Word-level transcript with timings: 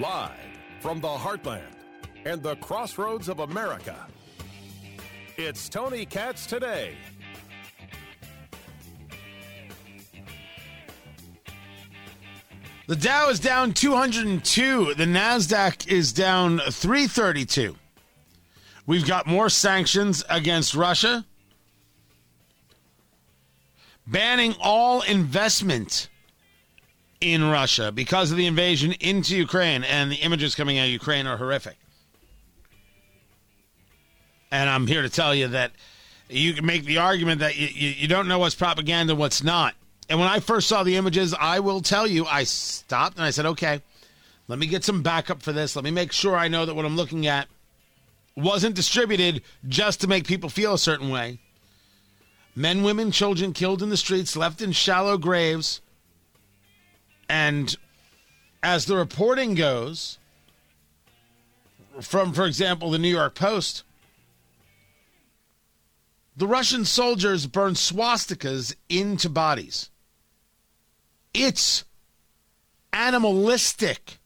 Live 0.00 0.30
from 0.78 1.00
the 1.00 1.08
heartland 1.08 1.74
and 2.24 2.40
the 2.40 2.54
crossroads 2.56 3.28
of 3.28 3.40
America, 3.40 4.06
it's 5.36 5.68
Tony 5.68 6.06
Katz 6.06 6.46
today. 6.46 6.94
The 12.86 12.94
Dow 12.94 13.28
is 13.28 13.40
down 13.40 13.72
202. 13.72 14.94
The 14.94 15.04
NASDAQ 15.04 15.88
is 15.88 16.12
down 16.12 16.60
332. 16.60 17.74
We've 18.86 19.04
got 19.04 19.26
more 19.26 19.48
sanctions 19.48 20.22
against 20.30 20.76
Russia, 20.76 21.26
banning 24.06 24.54
all 24.60 25.02
investment 25.02 26.08
in 27.20 27.44
Russia 27.44 27.90
because 27.92 28.30
of 28.30 28.36
the 28.36 28.46
invasion 28.46 28.92
into 29.00 29.36
Ukraine, 29.36 29.84
and 29.84 30.10
the 30.10 30.16
images 30.16 30.54
coming 30.54 30.78
out 30.78 30.84
of 30.84 30.90
Ukraine 30.90 31.26
are 31.26 31.36
horrific. 31.36 31.76
And 34.50 34.70
I'm 34.70 34.86
here 34.86 35.02
to 35.02 35.08
tell 35.08 35.34
you 35.34 35.48
that 35.48 35.72
you 36.28 36.54
can 36.54 36.64
make 36.64 36.84
the 36.84 36.98
argument 36.98 37.40
that 37.40 37.56
you, 37.56 37.68
you, 37.68 37.90
you 37.90 38.08
don't 38.08 38.28
know 38.28 38.38
what's 38.38 38.54
propaganda, 38.54 39.14
what's 39.14 39.42
not. 39.42 39.74
And 40.08 40.18
when 40.18 40.28
I 40.28 40.40
first 40.40 40.68
saw 40.68 40.82
the 40.82 40.96
images, 40.96 41.34
I 41.38 41.60
will 41.60 41.82
tell 41.82 42.06
you, 42.06 42.24
I 42.24 42.44
stopped 42.44 43.16
and 43.16 43.24
I 43.24 43.30
said, 43.30 43.46
okay, 43.46 43.82
let 44.46 44.58
me 44.58 44.66
get 44.66 44.84
some 44.84 45.02
backup 45.02 45.42
for 45.42 45.52
this. 45.52 45.76
Let 45.76 45.84
me 45.84 45.90
make 45.90 46.12
sure 46.12 46.34
I 46.34 46.48
know 46.48 46.64
that 46.64 46.74
what 46.74 46.86
I'm 46.86 46.96
looking 46.96 47.26
at 47.26 47.48
wasn't 48.34 48.74
distributed 48.74 49.42
just 49.68 50.00
to 50.00 50.06
make 50.06 50.26
people 50.26 50.48
feel 50.48 50.72
a 50.72 50.78
certain 50.78 51.10
way. 51.10 51.38
Men, 52.54 52.82
women, 52.82 53.10
children 53.10 53.52
killed 53.52 53.82
in 53.82 53.90
the 53.90 53.96
streets, 53.96 54.36
left 54.36 54.62
in 54.62 54.72
shallow 54.72 55.18
graves. 55.18 55.80
And 57.28 57.76
as 58.62 58.86
the 58.86 58.96
reporting 58.96 59.54
goes, 59.54 60.18
from, 62.00 62.32
for 62.32 62.46
example, 62.46 62.90
the 62.90 62.98
New 62.98 63.08
York 63.08 63.34
Post, 63.34 63.84
the 66.36 66.46
Russian 66.46 66.84
soldiers 66.84 67.46
burned 67.46 67.76
swastikas 67.76 68.74
into 68.88 69.28
bodies. 69.28 69.90
It's 71.34 71.84
animalistic 72.92 74.18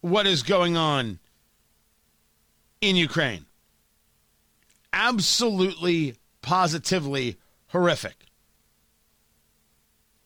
what 0.00 0.26
is 0.26 0.42
going 0.42 0.76
on 0.76 1.18
in 2.80 2.96
Ukraine. 2.96 3.44
Absolutely, 4.92 6.16
positively 6.42 7.36
horrific. 7.68 8.16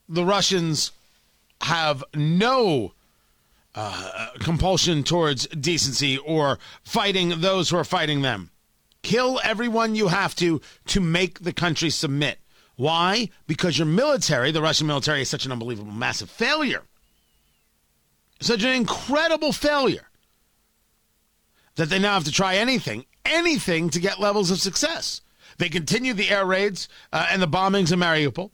The 0.08 0.24
Russians 0.24 0.92
have 1.64 2.04
no 2.14 2.92
uh, 3.74 4.28
compulsion 4.40 5.02
towards 5.02 5.46
decency 5.48 6.18
or 6.18 6.58
fighting 6.82 7.40
those 7.40 7.70
who 7.70 7.76
are 7.76 7.84
fighting 7.84 8.22
them. 8.22 8.50
Kill 9.02 9.40
everyone 9.42 9.94
you 9.94 10.08
have 10.08 10.34
to 10.36 10.60
to 10.86 11.00
make 11.00 11.40
the 11.40 11.52
country 11.52 11.90
submit. 11.90 12.38
Why? 12.76 13.30
Because 13.46 13.78
your 13.78 13.86
military, 13.86 14.50
the 14.50 14.62
Russian 14.62 14.86
military, 14.86 15.22
is 15.22 15.28
such 15.28 15.46
an 15.46 15.52
unbelievable, 15.52 15.92
massive 15.92 16.30
failure. 16.30 16.82
Such 18.40 18.62
an 18.62 18.70
incredible 18.70 19.52
failure 19.52 20.08
that 21.76 21.88
they 21.88 21.98
now 21.98 22.14
have 22.14 22.24
to 22.24 22.32
try 22.32 22.56
anything, 22.56 23.06
anything 23.24 23.90
to 23.90 24.00
get 24.00 24.20
levels 24.20 24.50
of 24.50 24.60
success. 24.60 25.20
They 25.58 25.68
continue 25.68 26.14
the 26.14 26.30
air 26.30 26.44
raids 26.44 26.88
uh, 27.12 27.28
and 27.30 27.40
the 27.40 27.48
bombings 27.48 27.92
in 27.92 28.00
Mariupol, 28.00 28.50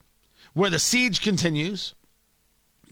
where 0.54 0.70
the 0.70 0.78
siege 0.78 1.22
continues. 1.22 1.94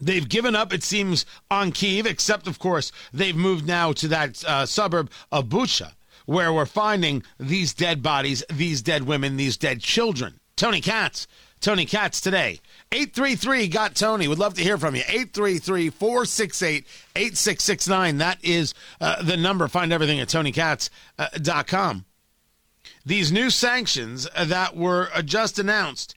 They've 0.01 0.27
given 0.27 0.55
up, 0.55 0.73
it 0.73 0.83
seems, 0.83 1.25
on 1.51 1.71
Kiev, 1.71 2.05
except, 2.05 2.47
of 2.47 2.59
course, 2.59 2.91
they've 3.13 3.35
moved 3.35 3.67
now 3.67 3.91
to 3.93 4.07
that 4.07 4.43
uh, 4.45 4.65
suburb 4.65 5.11
of 5.31 5.45
Bucha, 5.45 5.93
where 6.25 6.53
we're 6.53 6.65
finding 6.65 7.23
these 7.39 7.73
dead 7.73 8.01
bodies, 8.01 8.43
these 8.49 8.81
dead 8.81 9.03
women, 9.03 9.37
these 9.37 9.57
dead 9.57 9.81
children. 9.81 10.39
Tony 10.55 10.81
Katz. 10.81 11.27
Tony 11.61 11.85
Katz 11.85 12.21
today. 12.21 12.61
833 12.91 13.67
got 13.67 13.93
Tony. 13.93 14.27
Would 14.27 14.39
love 14.39 14.53
to 14.53 14.63
hear 14.63 14.77
from 14.77 14.95
you. 14.95 15.01
833 15.07 15.89
468 15.89 16.85
8669. 17.15 18.17
That 18.17 18.37
is 18.41 18.73
uh, 19.01 19.21
the 19.21 19.35
number. 19.35 19.67
Find 19.67 19.91
everything 19.91 20.19
at 20.21 20.29
tonykatz.com. 20.29 21.97
Uh, 21.97 22.91
These 23.05 23.31
new 23.31 23.49
sanctions 23.49 24.27
that 24.41 24.75
were 24.75 25.09
uh, 25.13 25.21
just 25.21 25.59
announced 25.59 26.15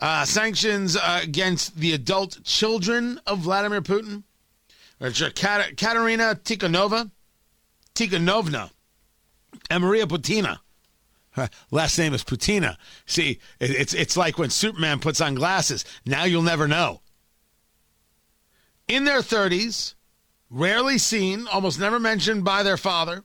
uh, 0.00 0.24
sanctions 0.24 0.96
uh, 0.96 1.20
against 1.22 1.76
the 1.76 1.92
adult 1.92 2.42
children 2.44 3.20
of 3.26 3.40
Vladimir 3.40 3.80
Putin, 3.80 4.24
Kat- 5.00 5.76
Katerina 5.76 6.38
Tikhonova, 6.42 7.10
Tikhanovna, 7.94 8.70
and 9.70 9.82
Maria 9.82 10.06
Putina. 10.06 10.58
Last 11.70 11.98
name 11.98 12.14
is 12.14 12.24
Putina. 12.24 12.76
See, 13.04 13.40
it's 13.60 13.92
it's 13.92 14.16
like 14.16 14.38
when 14.38 14.50
Superman 14.50 15.00
puts 15.00 15.20
on 15.20 15.34
glasses. 15.34 15.84
Now 16.06 16.24
you'll 16.24 16.42
never 16.42 16.66
know. 16.66 17.00
In 18.88 19.04
their 19.04 19.20
30s, 19.20 19.94
rarely 20.48 20.96
seen, 20.96 21.46
almost 21.48 21.80
never 21.80 21.98
mentioned 21.98 22.44
by 22.44 22.62
their 22.62 22.76
father. 22.76 23.24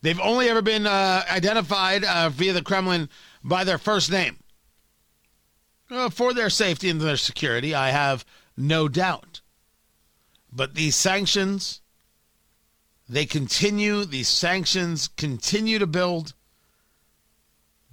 They've 0.00 0.20
only 0.20 0.48
ever 0.48 0.62
been 0.62 0.86
uh, 0.86 1.24
identified 1.30 2.04
uh, 2.04 2.28
via 2.28 2.52
the 2.52 2.62
Kremlin 2.62 3.08
by 3.42 3.64
their 3.64 3.78
first 3.78 4.10
name. 4.10 4.38
Uh, 5.90 6.10
for 6.10 6.34
their 6.34 6.50
safety 6.50 6.90
and 6.90 7.00
their 7.00 7.16
security, 7.16 7.74
I 7.74 7.90
have 7.90 8.24
no 8.56 8.88
doubt. 8.88 9.40
But 10.52 10.74
these 10.74 10.96
sanctions, 10.96 11.80
they 13.08 13.26
continue, 13.26 14.04
these 14.04 14.28
sanctions 14.28 15.08
continue 15.08 15.78
to 15.78 15.86
build 15.86 16.34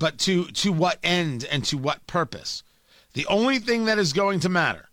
but 0.03 0.17
to 0.17 0.45
to 0.47 0.73
what 0.73 0.99
end 1.01 1.45
and 1.49 1.63
to 1.63 1.77
what 1.77 2.05
purpose? 2.07 2.61
The 3.13 3.25
only 3.27 3.59
thing 3.59 3.85
that 3.85 3.99
is 3.99 4.11
going 4.11 4.41
to 4.41 4.49
matter 4.49 4.89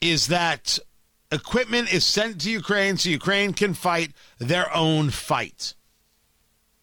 is 0.00 0.26
that 0.26 0.78
equipment 1.30 1.92
is 1.92 2.04
sent 2.04 2.40
to 2.40 2.50
Ukraine 2.50 2.96
so 2.96 3.10
Ukraine 3.10 3.52
can 3.52 3.74
fight 3.74 4.12
their 4.38 4.74
own 4.74 5.10
fight, 5.10 5.74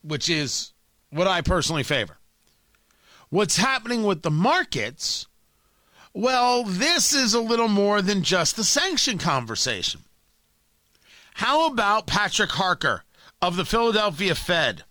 which 0.01 0.29
is 0.29 0.71
what 1.09 1.27
I 1.27 1.41
personally 1.41 1.83
favor. 1.83 2.19
What's 3.29 3.57
happening 3.57 4.03
with 4.03 4.21
the 4.21 4.31
markets? 4.31 5.27
Well, 6.13 6.63
this 6.63 7.13
is 7.13 7.33
a 7.33 7.39
little 7.39 7.67
more 7.67 8.01
than 8.01 8.23
just 8.23 8.55
the 8.55 8.63
sanction 8.63 9.17
conversation. 9.17 10.01
How 11.35 11.67
about 11.67 12.07
Patrick 12.07 12.51
Harker 12.51 13.03
of 13.41 13.55
the 13.55 13.65
Philadelphia 13.65 14.35
Fed, 14.35 14.83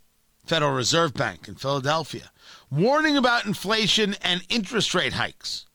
Federal 0.47 0.73
Reserve 0.73 1.15
Bank 1.15 1.47
in 1.47 1.55
Philadelphia? 1.55 2.31
warning 2.71 3.17
about 3.17 3.47
inflation 3.47 4.15
and 4.23 4.43
interest 4.49 4.95
rate 4.95 5.15
hikes. 5.15 5.67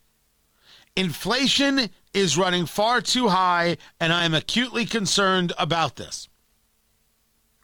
Inflation 0.96 1.90
is 2.14 2.38
running 2.38 2.66
far 2.66 3.02
too 3.02 3.28
high, 3.28 3.78
and 4.00 4.14
I 4.14 4.24
am 4.24 4.34
acutely 4.34 4.86
concerned 4.86 5.52
about 5.58 5.98
this. 5.98 6.30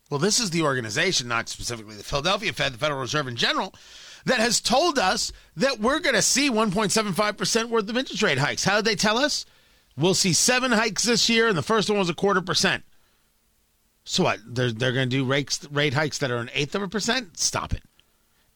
Well, 0.10 0.20
this 0.20 0.42
is 0.42 0.50
the 0.50 0.64
organization, 0.64 1.30
not 1.30 1.48
specifically 1.48 1.96
the 1.96 2.04
Philadelphia 2.04 2.52
Fed, 2.52 2.74
the 2.74 2.78
Federal 2.78 3.00
Reserve 3.00 3.30
in 3.30 3.38
general, 3.38 3.74
that 4.26 4.40
has 4.40 4.62
told 4.62 5.00
us 5.00 5.32
that 5.56 5.80
we're 5.80 6.00
going 6.00 6.16
to 6.16 6.22
see 6.22 6.50
1.75% 6.50 7.70
worth 7.70 7.90
of 7.90 7.98
interest 7.98 8.24
rate 8.24 8.38
hikes. 8.38 8.64
How 8.64 8.78
did 8.78 8.86
they 8.86 8.96
tell 8.96 9.18
us? 9.18 9.46
We'll 9.98 10.14
see 10.14 10.34
seven 10.34 10.72
hikes 10.72 11.04
this 11.04 11.30
year, 11.30 11.48
and 11.48 11.58
the 11.58 11.62
first 11.62 11.90
one 11.90 12.00
was 12.00 12.10
a 12.10 12.14
quarter 12.14 12.42
percent. 12.42 12.84
So 14.04 14.24
what? 14.24 14.40
They're, 14.46 14.72
they're 14.72 14.94
going 14.94 15.10
to 15.10 15.16
do 15.16 15.26
rates, 15.26 15.66
rate 15.72 15.94
hikes 15.94 16.18
that 16.20 16.32
are 16.32 16.38
an 16.38 16.50
eighth 16.54 16.76
of 16.76 16.82
a 16.82 16.88
percent? 16.88 17.38
Stop 17.38 17.74
it. 17.74 17.84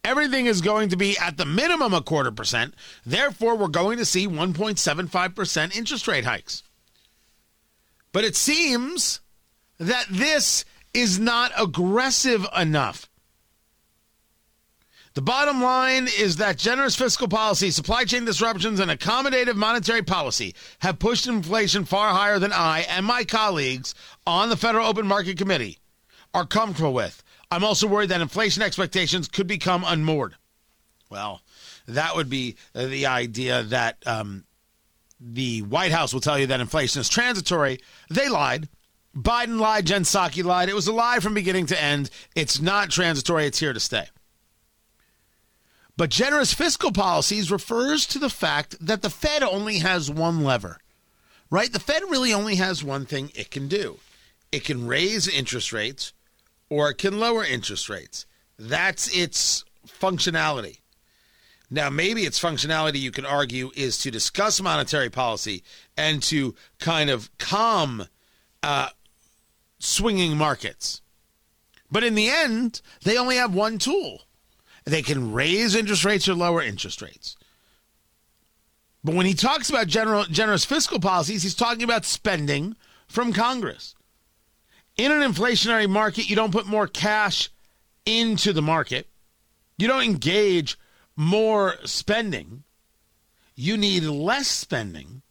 Everything 0.04 0.46
is 0.46 0.62
going 0.62 0.90
to 0.90 0.98
be 0.98 1.18
at 1.18 1.38
the 1.38 1.46
minimum 1.46 1.94
a 1.94 2.02
quarter 2.02 2.32
percent. 2.32 2.76
Therefore, 3.06 3.56
we're 3.56 3.68
going 3.68 3.98
to 3.98 4.06
see 4.06 4.28
1.75% 4.28 5.76
interest 5.76 6.08
rate 6.08 6.26
hikes. 6.26 6.64
But 8.12 8.24
it 8.24 8.36
seems 8.36 9.20
that 9.80 10.06
this 10.10 10.64
is 10.94 11.20
not 11.20 11.52
aggressive 11.60 12.46
enough. 12.56 13.10
The 15.16 15.22
bottom 15.22 15.62
line 15.62 16.10
is 16.20 16.36
that 16.38 16.58
generous 16.58 16.98
fiscal 16.98 17.30
policy, 17.30 17.72
supply 17.72 18.04
chain 18.04 18.26
disruptions, 18.26 18.82
and 18.82 18.92
accommodative 18.92 19.56
monetary 19.56 20.02
policy 20.02 20.54
have 20.80 21.00
pushed 21.00 21.26
inflation 21.26 21.86
far 21.86 22.10
higher 22.10 22.38
than 22.38 22.52
I 22.52 22.82
and 22.90 23.06
my 23.06 23.24
colleagues 23.24 23.96
on 24.28 24.50
the 24.50 24.58
Federal 24.58 24.86
Open 24.86 25.08
Market 25.08 25.38
Committee 25.38 25.80
are 26.34 26.46
comfortable 26.46 26.94
with. 26.94 27.24
I'm 27.50 27.64
also 27.64 27.88
worried 27.88 28.10
that 28.10 28.20
inflation 28.20 28.62
expectations 28.62 29.30
could 29.30 29.48
become 29.48 29.86
unmoored. 29.88 30.36
Well, 31.10 31.42
that 31.88 32.18
would 32.18 32.30
be 32.30 32.58
the 32.74 33.06
idea 33.06 33.64
that 33.64 34.06
um, 34.06 34.44
the 35.18 35.62
White 35.62 35.94
House 35.94 36.14
will 36.14 36.20
tell 36.20 36.38
you 36.38 36.48
that 36.48 36.60
inflation 36.60 37.00
is 37.00 37.08
transitory. 37.08 37.80
They 38.10 38.28
lied. 38.28 38.68
Biden 39.16 39.62
lied. 39.62 39.86
Jen 39.86 40.04
Psaki 40.04 40.44
lied. 40.44 40.68
It 40.68 40.76
was 40.76 40.88
a 40.88 40.94
lie 40.94 41.20
from 41.22 41.34
beginning 41.34 41.68
to 41.68 41.82
end. 41.82 42.10
It's 42.36 42.60
not 42.60 42.90
transitory. 42.90 43.46
It's 43.46 43.60
here 43.60 43.72
to 43.72 43.80
stay. 43.80 44.08
But 45.98 46.10
generous 46.10 46.54
fiscal 46.54 46.92
policies 46.92 47.52
refers 47.52 48.06
to 48.08 48.20
the 48.20 48.30
fact 48.30 48.76
that 48.86 49.02
the 49.02 49.10
Fed 49.10 49.44
only 49.44 49.80
has 49.80 50.12
one 50.12 50.44
lever, 50.44 50.80
right? 51.50 51.72
The 51.72 51.80
Fed 51.80 52.04
really 52.10 52.34
only 52.34 52.56
has 52.56 52.84
one 52.84 53.06
thing 53.06 53.32
it 53.34 53.50
can 53.50 53.68
do. 53.68 54.00
It 54.52 54.66
can 54.66 54.88
raise 54.88 55.28
interest 55.28 55.72
rates 55.72 56.14
or 56.70 56.90
it 56.90 56.98
can 56.98 57.20
lower 57.20 57.44
interest 57.46 57.90
rates. 57.90 58.26
That's 58.58 59.16
its 59.16 59.64
functionality. 59.88 60.80
Now, 61.70 61.90
maybe 61.90 62.24
its 62.24 62.40
functionality, 62.40 63.00
you 63.00 63.12
can 63.12 63.26
argue, 63.26 63.72
is 63.76 63.98
to 64.00 64.12
discuss 64.12 64.62
monetary 64.62 65.10
policy 65.10 65.64
and 65.98 66.22
to 66.24 66.56
kind 66.80 67.10
of 67.10 67.36
calm 67.38 68.08
uh, 68.62 68.90
swinging 69.80 70.38
markets. 70.38 71.02
But 71.90 72.04
in 72.04 72.16
the 72.16 72.30
end, 72.30 72.82
they 73.04 73.18
only 73.18 73.38
have 73.38 73.54
one 73.54 73.78
tool. 73.78 74.24
They 74.86 75.02
can 75.02 75.34
raise 75.34 75.76
interest 75.76 76.06
rates 76.06 76.30
or 76.30 76.36
lower 76.36 76.62
interest 76.62 77.02
rates. 77.02 77.36
But 79.04 79.16
when 79.16 79.26
he 79.26 79.34
talks 79.34 79.70
about 79.70 79.88
general, 79.88 80.26
generous 80.26 80.66
fiscal 80.66 81.00
policies, 81.00 81.44
he's 81.44 81.56
talking 81.56 81.84
about 81.84 82.06
spending 82.06 82.76
from 83.08 83.34
Congress. 83.34 83.96
In 84.98 85.12
an 85.12 85.22
inflationary 85.22 85.90
market, 85.90 86.30
you 86.30 86.36
don't 86.36 86.52
put 86.52 86.66
more 86.66 86.88
cash 86.88 87.50
into 88.06 88.54
the 88.54 88.62
market. 88.62 89.08
You 89.78 89.88
don't 89.88 90.04
engage 90.04 90.78
more 91.16 91.76
spending. 91.84 92.64
You 93.56 93.78
need 93.78 94.04
less 94.04 94.48
spending. 94.48 95.22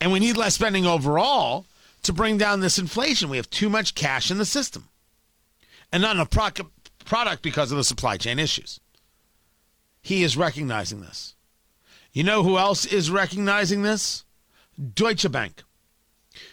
And 0.00 0.12
we 0.12 0.20
need 0.20 0.36
less 0.36 0.54
spending 0.54 0.86
overall 0.86 1.66
to 2.02 2.12
bring 2.12 2.38
down 2.38 2.60
this 2.60 2.78
inflation. 2.78 3.28
We 3.28 3.36
have 3.36 3.50
too 3.50 3.68
much 3.68 3.94
cash 3.94 4.30
in 4.30 4.38
the 4.38 4.44
system 4.44 4.88
and 5.92 6.02
not 6.02 6.16
enough 6.16 6.30
product 7.04 7.42
because 7.42 7.70
of 7.70 7.76
the 7.76 7.84
supply 7.84 8.16
chain 8.16 8.38
issues. 8.38 8.80
He 10.02 10.22
is 10.22 10.36
recognizing 10.36 11.00
this. 11.00 11.34
You 12.12 12.24
know 12.24 12.42
who 12.42 12.58
else 12.58 12.84
is 12.84 13.10
recognizing 13.10 13.82
this? 13.82 14.24
Deutsche 14.94 15.30
Bank. 15.30 15.62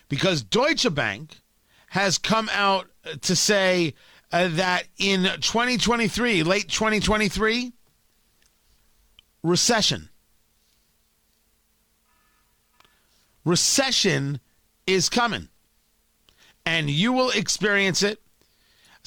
Because 0.08 0.44
Deutsche 0.44 0.94
Bank 0.94 1.42
has 1.90 2.18
come 2.18 2.50
out 2.54 2.88
to 3.22 3.36
say 3.36 3.94
uh, 4.32 4.48
that 4.50 4.86
in 4.98 5.24
2023, 5.24 6.44
late 6.44 6.70
2023, 6.70 7.74
recession. 9.44 10.10
Recession 13.44 14.40
is 14.86 15.10
coming. 15.10 15.50
And 16.66 16.90
you 16.90 17.12
will 17.12 17.32
experience 17.32 18.04
it 18.04 18.22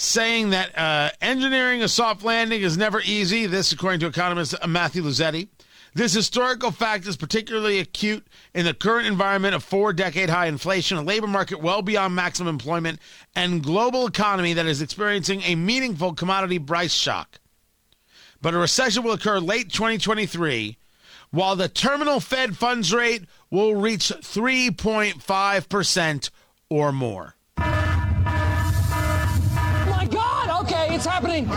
saying 0.03 0.51
that 0.51 0.77
uh, 0.77 1.11
engineering 1.21 1.83
a 1.83 1.89
soft 1.89 2.25
landing 2.25 2.63
is 2.63 2.77
never 2.77 3.01
easy. 3.03 3.47
This, 3.47 3.71
according 3.73 4.01
to 4.01 4.07
economist 4.07 4.55
Matthew 4.67 5.03
Luzzetti. 5.03 5.49
This 5.95 6.15
historical 6.15 6.71
fact 6.71 7.07
is 7.07 7.19
particularly 7.19 7.79
acute 7.79 8.27
in 8.55 8.65
the 8.65 8.73
current 8.73 9.07
environment 9.07 9.55
of 9.55 9.63
four 9.63 9.93
decade 9.93 10.31
high 10.31 10.47
inflation, 10.47 10.97
a 10.97 11.03
labor 11.03 11.27
market 11.27 11.61
well 11.61 11.83
beyond 11.83 12.15
maximum 12.15 12.49
employment, 12.49 12.99
and 13.37 13.63
global 13.63 14.07
economy 14.07 14.55
that 14.55 14.65
is 14.65 14.81
experiencing 14.81 15.43
a 15.43 15.55
meaningful 15.55 16.15
commodity 16.15 16.59
price 16.59 16.95
shock. 16.95 17.41
But 18.41 18.55
a 18.55 18.59
recession 18.59 19.03
will 19.03 19.13
occur 19.13 19.39
late 19.39 19.71
2023, 19.71 20.79
while 21.31 21.57
the 21.57 21.69
terminal 21.69 22.21
Fed 22.21 22.57
funds 22.57 22.95
rate 22.95 23.27
will 23.51 23.75
reach 23.75 24.09
3.5% 24.09 26.31
or 26.71 26.91
more. 26.91 27.35
It's 31.05 31.11
happening. 31.11 31.51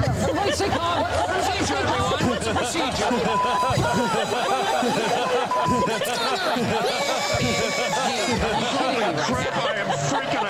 Stay 0.54 0.70
calm. 0.70 1.06
Procedure, 1.28 1.76
everyone. 1.76 2.30
What's 2.30 2.48
procedure? 2.48 3.06
I 9.54 9.78
am 9.78 9.86
freaking 10.10 10.46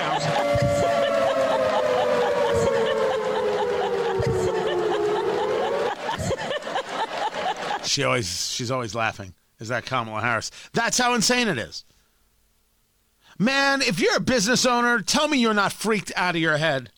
out. 7.76 7.86
She 7.86 8.02
always 8.02 8.50
she's 8.50 8.70
always 8.70 8.94
laughing. 8.94 9.34
Is 9.60 9.68
that 9.68 9.84
Kamala 9.84 10.22
Harris? 10.22 10.50
That's 10.72 10.96
how 10.96 11.12
insane 11.12 11.48
it 11.48 11.58
is. 11.58 11.84
Man, 13.38 13.82
if 13.82 14.00
you're 14.00 14.16
a 14.16 14.20
business 14.20 14.64
owner, 14.64 15.02
tell 15.02 15.28
me 15.28 15.36
you're 15.36 15.52
not 15.52 15.74
freaked 15.74 16.12
out 16.16 16.34
of 16.34 16.40
your 16.40 16.56
head. 16.56 16.90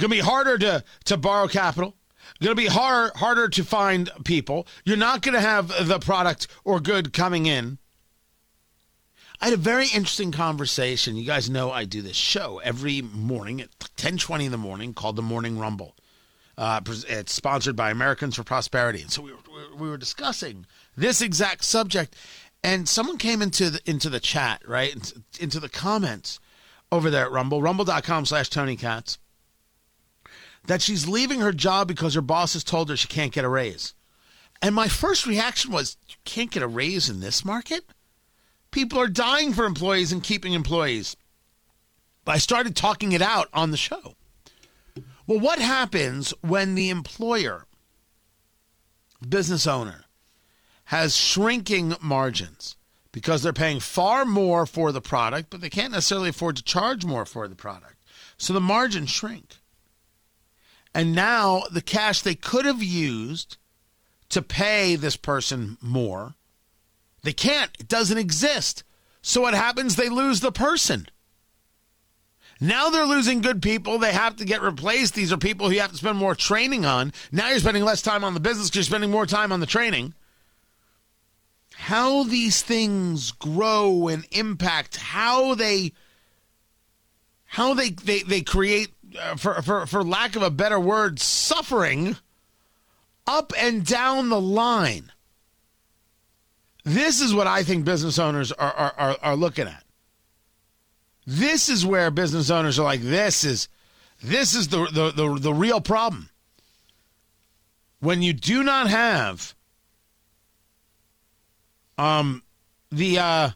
It's 0.00 0.06
gonna 0.06 0.14
be 0.14 0.26
harder 0.26 0.56
to 0.56 0.82
to 1.04 1.18
borrow 1.18 1.46
capital. 1.46 1.94
It's 2.30 2.46
gonna 2.46 2.54
be 2.54 2.68
hard, 2.68 3.12
harder 3.16 3.50
to 3.50 3.62
find 3.62 4.08
people. 4.24 4.66
You're 4.82 4.96
not 4.96 5.20
gonna 5.20 5.42
have 5.42 5.86
the 5.86 5.98
product 5.98 6.46
or 6.64 6.80
good 6.80 7.12
coming 7.12 7.44
in. 7.44 7.76
I 9.42 9.46
had 9.46 9.52
a 9.52 9.58
very 9.58 9.88
interesting 9.88 10.32
conversation. 10.32 11.16
You 11.16 11.26
guys 11.26 11.50
know 11.50 11.70
I 11.70 11.84
do 11.84 12.00
this 12.00 12.16
show 12.16 12.62
every 12.64 13.02
morning 13.02 13.60
at 13.60 13.68
10:20 13.98 14.46
in 14.46 14.52
the 14.52 14.56
morning 14.56 14.94
called 14.94 15.16
the 15.16 15.22
Morning 15.22 15.58
Rumble. 15.58 15.94
Uh, 16.56 16.80
it's 17.06 17.34
sponsored 17.34 17.76
by 17.76 17.90
Americans 17.90 18.36
for 18.36 18.42
Prosperity, 18.42 19.02
and 19.02 19.12
so 19.12 19.20
we 19.20 19.32
were 19.32 19.76
we 19.76 19.90
were 19.90 19.98
discussing 19.98 20.64
this 20.96 21.20
exact 21.20 21.62
subject, 21.62 22.16
and 22.64 22.88
someone 22.88 23.18
came 23.18 23.42
into 23.42 23.68
the 23.68 23.80
into 23.84 24.08
the 24.08 24.18
chat 24.18 24.66
right 24.66 25.12
into 25.38 25.60
the 25.60 25.68
comments 25.68 26.40
over 26.90 27.10
there 27.10 27.26
at 27.26 27.32
Rumble, 27.32 27.60
rumble.com/slash 27.60 28.48
Tony 28.48 28.76
Katz, 28.76 29.18
that 30.66 30.82
she's 30.82 31.08
leaving 31.08 31.40
her 31.40 31.52
job 31.52 31.88
because 31.88 32.14
her 32.14 32.20
boss 32.20 32.52
has 32.52 32.64
told 32.64 32.88
her 32.88 32.96
she 32.96 33.08
can't 33.08 33.32
get 33.32 33.44
a 33.44 33.48
raise, 33.48 33.94
and 34.62 34.74
my 34.74 34.88
first 34.88 35.26
reaction 35.26 35.72
was, 35.72 35.96
"You 36.08 36.16
can't 36.24 36.50
get 36.50 36.62
a 36.62 36.68
raise 36.68 37.08
in 37.08 37.20
this 37.20 37.44
market." 37.44 37.84
People 38.70 39.00
are 39.00 39.08
dying 39.08 39.52
for 39.52 39.64
employees 39.64 40.12
and 40.12 40.22
keeping 40.22 40.52
employees. 40.52 41.16
But 42.24 42.36
I 42.36 42.38
started 42.38 42.76
talking 42.76 43.12
it 43.12 43.22
out 43.22 43.48
on 43.52 43.70
the 43.70 43.76
show. 43.76 44.16
Well, 45.26 45.40
what 45.40 45.58
happens 45.58 46.34
when 46.40 46.74
the 46.74 46.90
employer, 46.90 47.66
business 49.26 49.66
owner, 49.66 50.04
has 50.84 51.16
shrinking 51.16 51.96
margins 52.00 52.76
because 53.12 53.42
they're 53.42 53.52
paying 53.52 53.80
far 53.80 54.24
more 54.24 54.66
for 54.66 54.92
the 54.92 55.00
product, 55.00 55.50
but 55.50 55.60
they 55.60 55.70
can't 55.70 55.92
necessarily 55.92 56.28
afford 56.28 56.56
to 56.56 56.62
charge 56.62 57.04
more 57.04 57.24
for 57.24 57.48
the 57.48 57.56
product? 57.56 57.96
So 58.36 58.52
the 58.52 58.60
margins 58.60 59.10
shrink. 59.10 59.59
And 60.94 61.14
now 61.14 61.62
the 61.70 61.82
cash 61.82 62.20
they 62.20 62.34
could 62.34 62.64
have 62.64 62.82
used 62.82 63.56
to 64.30 64.42
pay 64.42 64.96
this 64.96 65.16
person 65.16 65.76
more 65.80 66.34
they 67.22 67.32
can't. 67.32 67.70
It 67.78 67.88
doesn't 67.88 68.18
exist. 68.18 68.84
So 69.22 69.42
what 69.42 69.54
happens? 69.54 69.96
They 69.96 70.08
lose 70.08 70.40
the 70.40 70.52
person. 70.52 71.08
Now 72.60 72.90
they're 72.90 73.06
losing 73.06 73.40
good 73.40 73.62
people. 73.62 73.98
They 73.98 74.12
have 74.12 74.36
to 74.36 74.44
get 74.44 74.62
replaced. 74.62 75.14
These 75.14 75.32
are 75.32 75.38
people 75.38 75.68
who 75.68 75.74
you 75.74 75.80
have 75.80 75.92
to 75.92 75.96
spend 75.96 76.18
more 76.18 76.34
training 76.34 76.84
on. 76.84 77.12
Now 77.32 77.48
you're 77.48 77.58
spending 77.58 77.84
less 77.84 78.02
time 78.02 78.24
on 78.24 78.34
the 78.34 78.40
business 78.40 78.68
because 78.68 78.76
you're 78.76 78.90
spending 78.90 79.10
more 79.10 79.26
time 79.26 79.52
on 79.52 79.60
the 79.60 79.66
training. 79.66 80.14
How 81.74 82.24
these 82.24 82.60
things 82.60 83.32
grow 83.32 84.08
and 84.08 84.26
impact 84.30 84.96
how 84.96 85.54
they 85.54 85.92
how 87.46 87.72
they 87.72 87.90
they, 87.90 88.20
they 88.20 88.42
create 88.42 88.90
uh, 89.18 89.36
for, 89.36 89.62
for 89.62 89.86
for 89.86 90.04
lack 90.04 90.36
of 90.36 90.42
a 90.42 90.50
better 90.50 90.78
word 90.78 91.18
suffering 91.18 92.16
up 93.26 93.52
and 93.58 93.84
down 93.86 94.28
the 94.28 94.40
line. 94.40 95.12
This 96.84 97.20
is 97.20 97.34
what 97.34 97.46
I 97.46 97.62
think 97.62 97.84
business 97.84 98.18
owners 98.18 98.52
are, 98.52 98.72
are, 98.72 98.94
are, 98.96 99.16
are, 99.22 99.36
looking 99.36 99.66
at. 99.66 99.84
This 101.26 101.68
is 101.68 101.84
where 101.84 102.10
business 102.10 102.50
owners 102.50 102.78
are 102.78 102.84
like, 102.84 103.02
this 103.02 103.44
is 103.44 103.68
this 104.22 104.54
is 104.54 104.68
the, 104.68 104.86
the, 104.86 105.10
the, 105.12 105.38
the 105.40 105.54
real 105.54 105.80
problem. 105.80 106.30
When 108.00 108.22
you 108.22 108.32
do 108.32 108.62
not 108.62 108.88
have 108.88 109.54
um 111.98 112.42
the 112.90 113.18
uh 113.18 113.50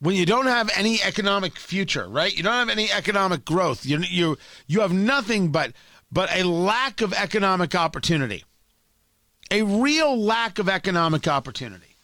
when 0.00 0.16
you 0.16 0.26
don't 0.26 0.46
have 0.46 0.70
any 0.76 1.02
economic 1.02 1.58
future, 1.58 2.06
right? 2.08 2.34
You 2.34 2.42
don't 2.42 2.52
have 2.52 2.68
any 2.68 2.90
economic 2.90 3.44
growth. 3.44 3.86
You 3.86 3.98
you 4.00 4.36
you 4.66 4.80
have 4.80 4.92
nothing 4.92 5.52
but 5.52 5.72
but 6.10 6.30
a 6.34 6.44
lack 6.44 7.00
of 7.00 7.12
economic 7.12 7.74
opportunity 7.74 8.44
a 9.50 9.62
real 9.62 10.18
lack 10.20 10.58
of 10.58 10.68
economic 10.68 11.28
opportunity. 11.28 11.96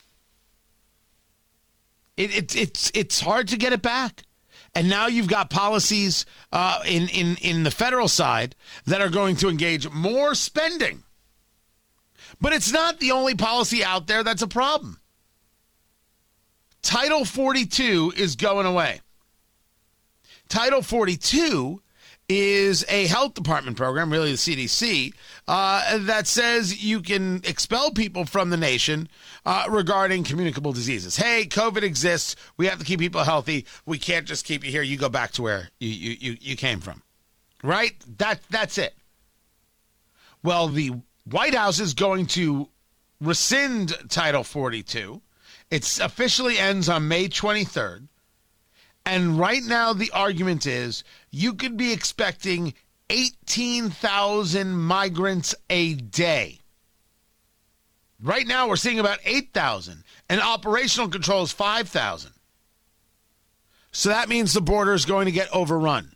It, 2.16 2.36
it, 2.36 2.56
it's 2.56 2.92
it's 2.94 3.20
hard 3.20 3.48
to 3.48 3.56
get 3.56 3.72
it 3.72 3.82
back. 3.82 4.22
And 4.72 4.88
now 4.88 5.08
you've 5.08 5.26
got 5.26 5.50
policies 5.50 6.24
uh, 6.52 6.80
in, 6.86 7.08
in, 7.08 7.36
in 7.42 7.64
the 7.64 7.72
federal 7.72 8.06
side 8.06 8.54
that 8.86 9.00
are 9.00 9.08
going 9.08 9.34
to 9.36 9.48
engage 9.48 9.90
more 9.90 10.36
spending. 10.36 11.02
But 12.40 12.52
it's 12.52 12.70
not 12.70 13.00
the 13.00 13.10
only 13.10 13.34
policy 13.34 13.82
out 13.82 14.06
there 14.06 14.22
that's 14.22 14.42
a 14.42 14.46
problem. 14.46 14.99
Title 16.82 17.24
42 17.24 18.14
is 18.16 18.36
going 18.36 18.66
away. 18.66 19.00
Title 20.48 20.82
42 20.82 21.80
is 22.28 22.84
a 22.88 23.08
health 23.08 23.34
department 23.34 23.76
program, 23.76 24.10
really 24.10 24.30
the 24.30 24.36
CDC, 24.36 25.12
uh, 25.48 25.98
that 25.98 26.28
says 26.28 26.82
you 26.82 27.00
can 27.00 27.40
expel 27.44 27.90
people 27.90 28.24
from 28.24 28.50
the 28.50 28.56
nation 28.56 29.08
uh, 29.44 29.64
regarding 29.68 30.22
communicable 30.22 30.72
diseases. 30.72 31.16
Hey, 31.16 31.44
COVID 31.46 31.82
exists. 31.82 32.36
We 32.56 32.66
have 32.66 32.78
to 32.78 32.84
keep 32.84 33.00
people 33.00 33.24
healthy. 33.24 33.66
We 33.84 33.98
can't 33.98 34.26
just 34.26 34.44
keep 34.44 34.64
you 34.64 34.70
here. 34.70 34.82
You 34.82 34.96
go 34.96 35.08
back 35.08 35.32
to 35.32 35.42
where 35.42 35.70
you, 35.80 35.88
you, 35.88 36.16
you, 36.20 36.36
you 36.40 36.56
came 36.56 36.80
from. 36.80 37.02
Right? 37.64 37.94
That 38.18 38.40
That's 38.48 38.78
it. 38.78 38.94
Well, 40.42 40.68
the 40.68 40.92
White 41.24 41.54
House 41.54 41.80
is 41.80 41.94
going 41.94 42.26
to 42.26 42.68
rescind 43.20 43.92
Title 44.08 44.44
42. 44.44 45.20
It 45.70 46.00
officially 46.00 46.58
ends 46.58 46.88
on 46.88 47.08
May 47.08 47.28
23rd. 47.28 48.08
And 49.06 49.38
right 49.38 49.62
now, 49.62 49.92
the 49.92 50.10
argument 50.10 50.66
is 50.66 51.04
you 51.30 51.54
could 51.54 51.76
be 51.76 51.92
expecting 51.92 52.74
18,000 53.08 54.72
migrants 54.72 55.54
a 55.68 55.94
day. 55.94 56.58
Right 58.22 58.46
now, 58.46 58.68
we're 58.68 58.76
seeing 58.76 59.00
about 59.00 59.18
8,000, 59.24 60.04
and 60.28 60.40
operational 60.40 61.08
control 61.08 61.42
is 61.42 61.52
5,000. 61.52 62.32
So 63.92 64.10
that 64.10 64.28
means 64.28 64.52
the 64.52 64.60
border 64.60 64.92
is 64.92 65.06
going 65.06 65.26
to 65.26 65.32
get 65.32 65.48
overrun. 65.52 66.12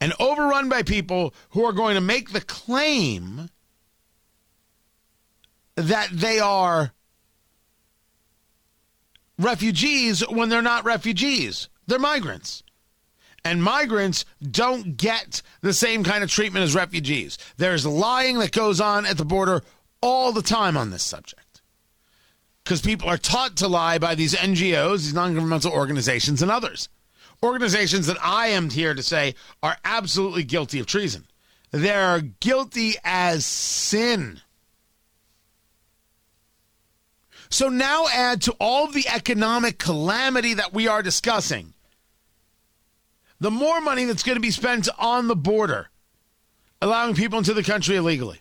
And 0.00 0.12
overrun 0.18 0.68
by 0.68 0.82
people 0.82 1.34
who 1.50 1.64
are 1.64 1.72
going 1.72 1.94
to 1.94 2.00
make 2.00 2.30
the 2.30 2.40
claim 2.40 3.48
that 5.76 6.08
they 6.10 6.40
are 6.40 6.92
refugees 9.40 10.20
when 10.28 10.48
they're 10.48 10.62
not 10.62 10.84
refugees. 10.84 11.68
They're 11.86 11.98
migrants. 11.98 12.62
And 13.44 13.62
migrants 13.62 14.24
don't 14.42 14.96
get 14.96 15.42
the 15.62 15.72
same 15.72 16.04
kind 16.04 16.22
of 16.22 16.30
treatment 16.30 16.62
as 16.62 16.74
refugees. 16.74 17.38
There's 17.56 17.86
lying 17.86 18.38
that 18.38 18.52
goes 18.52 18.80
on 18.80 19.06
at 19.06 19.16
the 19.16 19.24
border 19.24 19.62
all 20.02 20.32
the 20.32 20.42
time 20.42 20.76
on 20.76 20.90
this 20.90 21.02
subject. 21.02 21.62
Because 22.62 22.82
people 22.82 23.08
are 23.08 23.16
taught 23.16 23.56
to 23.56 23.68
lie 23.68 23.98
by 23.98 24.14
these 24.14 24.34
NGOs, 24.34 24.98
these 24.98 25.14
non 25.14 25.34
governmental 25.34 25.72
organizations, 25.72 26.42
and 26.42 26.50
others. 26.50 26.88
Organizations 27.42 28.06
that 28.06 28.18
I 28.22 28.48
am 28.48 28.68
here 28.68 28.92
to 28.92 29.02
say 29.02 29.34
are 29.62 29.78
absolutely 29.84 30.44
guilty 30.44 30.78
of 30.78 30.86
treason. 30.86 31.26
They're 31.70 32.20
guilty 32.20 32.96
as 33.02 33.46
sin. 33.46 34.40
So 37.50 37.68
now 37.68 38.06
add 38.12 38.42
to 38.42 38.52
all 38.60 38.86
the 38.86 39.08
economic 39.08 39.78
calamity 39.78 40.54
that 40.54 40.72
we 40.72 40.86
are 40.86 41.02
discussing 41.02 41.74
the 43.40 43.50
more 43.50 43.80
money 43.80 44.04
that's 44.04 44.22
going 44.22 44.36
to 44.36 44.40
be 44.40 44.50
spent 44.50 44.88
on 44.98 45.26
the 45.26 45.36
border, 45.36 45.88
allowing 46.82 47.14
people 47.14 47.38
into 47.38 47.54
the 47.54 47.62
country 47.62 47.96
illegally. 47.96 48.40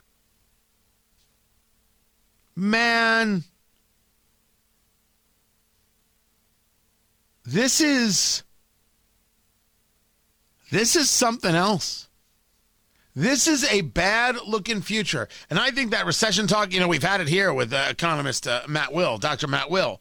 Man, 2.56 3.46
this 7.46 7.80
is 7.80 8.44
this 10.70 10.98
is 10.98 11.10
something 11.10 11.56
else. 11.56 12.09
This 13.20 13.48
is 13.48 13.66
a 13.66 13.82
bad 13.82 14.38
looking 14.48 14.80
future. 14.80 15.28
And 15.50 15.60
I 15.60 15.72
think 15.72 15.92
that 15.92 16.06
recession 16.06 16.48
talk, 16.48 16.72
you 16.72 16.80
know, 16.80 16.88
we've 16.88 17.04
had 17.04 17.20
it 17.20 17.28
here 17.28 17.54
with 17.54 17.74
uh, 17.74 17.88
economist 17.90 18.48
uh, 18.48 18.62
Matt 18.66 18.94
Will, 18.94 19.18
Dr. 19.18 19.46
Matt 19.46 19.70
Will. 19.70 20.00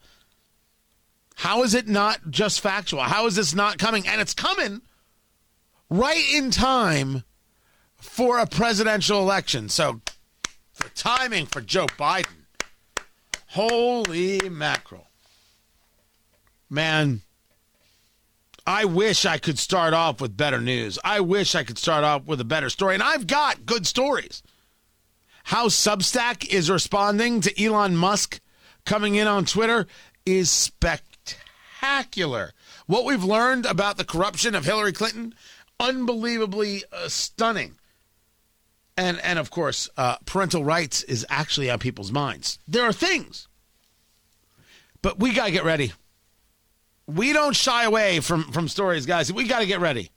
How 1.35 1.63
is 1.63 1.73
it 1.73 1.89
not 1.89 2.29
just 2.29 2.61
factual? 2.61 3.01
How 3.01 3.25
is 3.25 3.35
this 3.35 3.53
not 3.53 3.77
coming? 3.77 4.07
And 4.07 4.21
it's 4.21 4.33
coming 4.33 4.83
right 5.89 6.23
in 6.33 6.49
time 6.49 7.23
for 7.97 8.39
a 8.39 8.47
presidential 8.47 9.19
election. 9.19 9.67
So 9.67 9.99
the 10.77 10.87
timing 10.95 11.45
for 11.45 11.59
Joe 11.59 11.87
Biden. 11.87 12.45
Holy 13.47 14.47
mackerel. 14.49 15.07
Man, 16.69 17.23
I 18.69 18.85
wish 18.85 19.25
I 19.25 19.39
could 19.39 19.57
start 19.57 19.95
off 19.95 20.21
with 20.21 20.37
better 20.37 20.61
news. 20.61 20.99
I 21.03 21.21
wish 21.21 21.55
I 21.55 21.63
could 21.63 21.79
start 21.79 22.03
off 22.03 22.27
with 22.27 22.39
a 22.39 22.45
better 22.45 22.69
story. 22.69 22.93
And 22.93 23.01
I've 23.01 23.25
got 23.25 23.65
good 23.65 23.87
stories. 23.87 24.43
How 25.45 25.69
Substack 25.69 26.47
is 26.47 26.69
responding 26.69 27.41
to 27.41 27.63
Elon 27.63 27.95
Musk 27.95 28.39
coming 28.85 29.15
in 29.15 29.25
on 29.25 29.45
Twitter 29.45 29.87
is 30.23 30.51
spectacular. 30.51 32.53
What 32.85 33.05
we've 33.05 33.23
learned 33.23 33.65
about 33.65 33.97
the 33.97 34.05
corruption 34.05 34.53
of 34.53 34.65
Hillary 34.65 34.93
Clinton 34.93 35.33
unbelievably 35.79 36.83
uh, 36.93 37.07
stunning. 37.07 37.79
And 38.95 39.19
and 39.21 39.39
of 39.39 39.49
course, 39.49 39.89
uh, 39.97 40.17
parental 40.27 40.63
rights 40.63 41.01
is 41.01 41.25
actually 41.27 41.71
on 41.71 41.79
people's 41.79 42.11
minds. 42.11 42.59
There 42.67 42.83
are 42.83 42.93
things, 42.93 43.47
but 45.01 45.19
we 45.19 45.33
gotta 45.33 45.49
get 45.49 45.63
ready. 45.63 45.93
We 47.09 47.33
don't 47.33 47.55
shy 47.55 47.83
away 47.85 48.19
from 48.19 48.51
from 48.51 48.67
stories, 48.67 49.05
guys. 49.05 49.33
We 49.33 49.47
gotta 49.47 49.65
get 49.65 49.79
ready. 49.79 50.11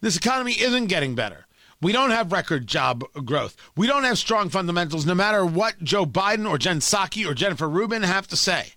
This 0.00 0.16
economy 0.16 0.52
isn't 0.52 0.86
getting 0.86 1.14
better. 1.14 1.46
We 1.82 1.92
don't 1.92 2.10
have 2.10 2.32
record 2.32 2.66
job 2.66 3.04
growth. 3.24 3.56
We 3.76 3.86
don't 3.86 4.04
have 4.04 4.18
strong 4.18 4.48
fundamentals, 4.48 5.04
no 5.04 5.14
matter 5.14 5.44
what 5.44 5.82
Joe 5.82 6.06
Biden 6.06 6.48
or 6.48 6.58
Jen 6.58 6.78
Psaki 6.78 7.26
or 7.28 7.34
Jennifer 7.34 7.68
Rubin 7.68 8.02
have 8.02 8.26
to 8.28 8.36
say. 8.36 8.72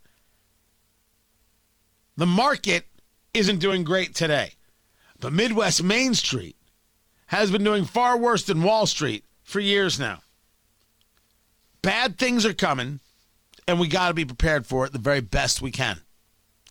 The 2.17 2.25
market 2.25 2.87
isn't 3.33 3.59
doing 3.59 3.83
great 3.83 4.15
today. 4.15 4.53
But 5.19 5.33
Midwest 5.33 5.83
Main 5.83 6.13
Street 6.13 6.55
has 7.27 7.51
been 7.51 7.63
doing 7.63 7.85
far 7.85 8.17
worse 8.17 8.43
than 8.43 8.63
Wall 8.63 8.85
Street 8.85 9.23
for 9.43 9.59
years 9.59 9.99
now. 9.99 10.19
Bad 11.81 12.17
things 12.17 12.45
are 12.45 12.53
coming, 12.53 12.99
and 13.67 13.79
we 13.79 13.87
got 13.87 14.09
to 14.09 14.13
be 14.13 14.25
prepared 14.25 14.65
for 14.65 14.85
it 14.85 14.93
the 14.93 14.99
very 14.99 15.21
best 15.21 15.61
we 15.61 15.71
can. 15.71 16.01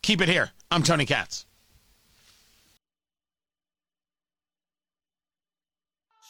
Keep 0.09 0.23
it 0.23 0.29
here. 0.31 0.51
I'm 0.71 0.83
Tony 0.83 1.05
Katz. 1.05 1.45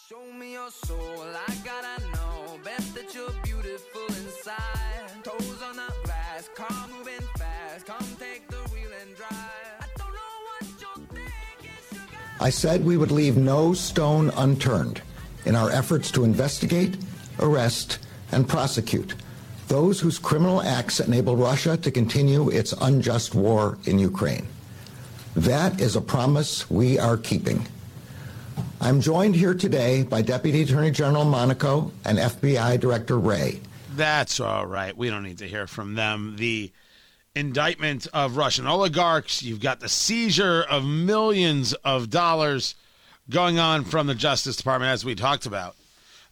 Show 0.08 0.32
me 0.32 0.54
your 0.54 0.68
soul. 0.68 0.98
I 0.98 1.54
gotta 1.64 2.02
know 2.08 2.58
best 2.64 2.96
that 2.96 3.14
you're 3.14 3.30
beautiful 3.44 4.06
inside. 4.08 5.22
Toes 5.22 5.62
on 5.62 5.76
the 5.76 5.92
glass, 6.02 6.50
car 6.56 6.88
moving 6.88 7.24
fast. 7.36 7.86
Come 7.86 8.04
take 8.18 8.48
the 8.48 8.56
wheel 8.56 8.90
and 9.00 9.14
drive. 9.14 9.30
I 12.40 12.50
said 12.50 12.84
we 12.84 12.96
would 12.96 13.12
leave 13.12 13.36
no 13.36 13.74
stone 13.74 14.30
unturned 14.30 15.02
in 15.44 15.54
our 15.54 15.70
efforts 15.70 16.10
to 16.10 16.24
investigate, 16.24 16.96
arrest, 17.38 18.00
and 18.32 18.48
prosecute 18.48 19.14
those 19.68 20.00
whose 20.00 20.18
criminal 20.18 20.62
acts 20.62 20.98
enable 20.98 21.36
Russia 21.36 21.76
to 21.76 21.90
continue 21.90 22.48
its 22.48 22.72
unjust 22.80 23.34
war 23.34 23.78
in 23.84 23.98
Ukraine. 23.98 24.46
That 25.36 25.80
is 25.80 25.94
a 25.94 26.00
promise 26.00 26.68
we 26.70 26.98
are 26.98 27.16
keeping. 27.16 27.66
I'm 28.80 29.00
joined 29.00 29.36
here 29.36 29.54
today 29.54 30.02
by 30.02 30.22
Deputy 30.22 30.62
Attorney 30.62 30.90
General 30.90 31.24
Monaco 31.24 31.92
and 32.04 32.18
FBI 32.18 32.80
Director 32.80 33.18
Wray. 33.18 33.60
That's 33.94 34.40
all 34.40 34.66
right. 34.66 34.96
We 34.96 35.10
don't 35.10 35.22
need 35.22 35.38
to 35.38 35.48
hear 35.48 35.66
from 35.66 35.94
them. 35.94 36.36
The 36.38 36.72
indictment 37.34 38.06
of 38.12 38.36
Russian 38.36 38.66
oligarchs. 38.66 39.42
You've 39.42 39.60
got 39.60 39.80
the 39.80 39.88
seizure 39.88 40.62
of 40.62 40.84
millions 40.84 41.72
of 41.84 42.10
dollars 42.10 42.74
going 43.30 43.58
on 43.58 43.84
from 43.84 44.06
the 44.06 44.14
Justice 44.14 44.56
Department, 44.56 44.90
as 44.90 45.04
we 45.04 45.14
talked 45.14 45.46
about, 45.46 45.76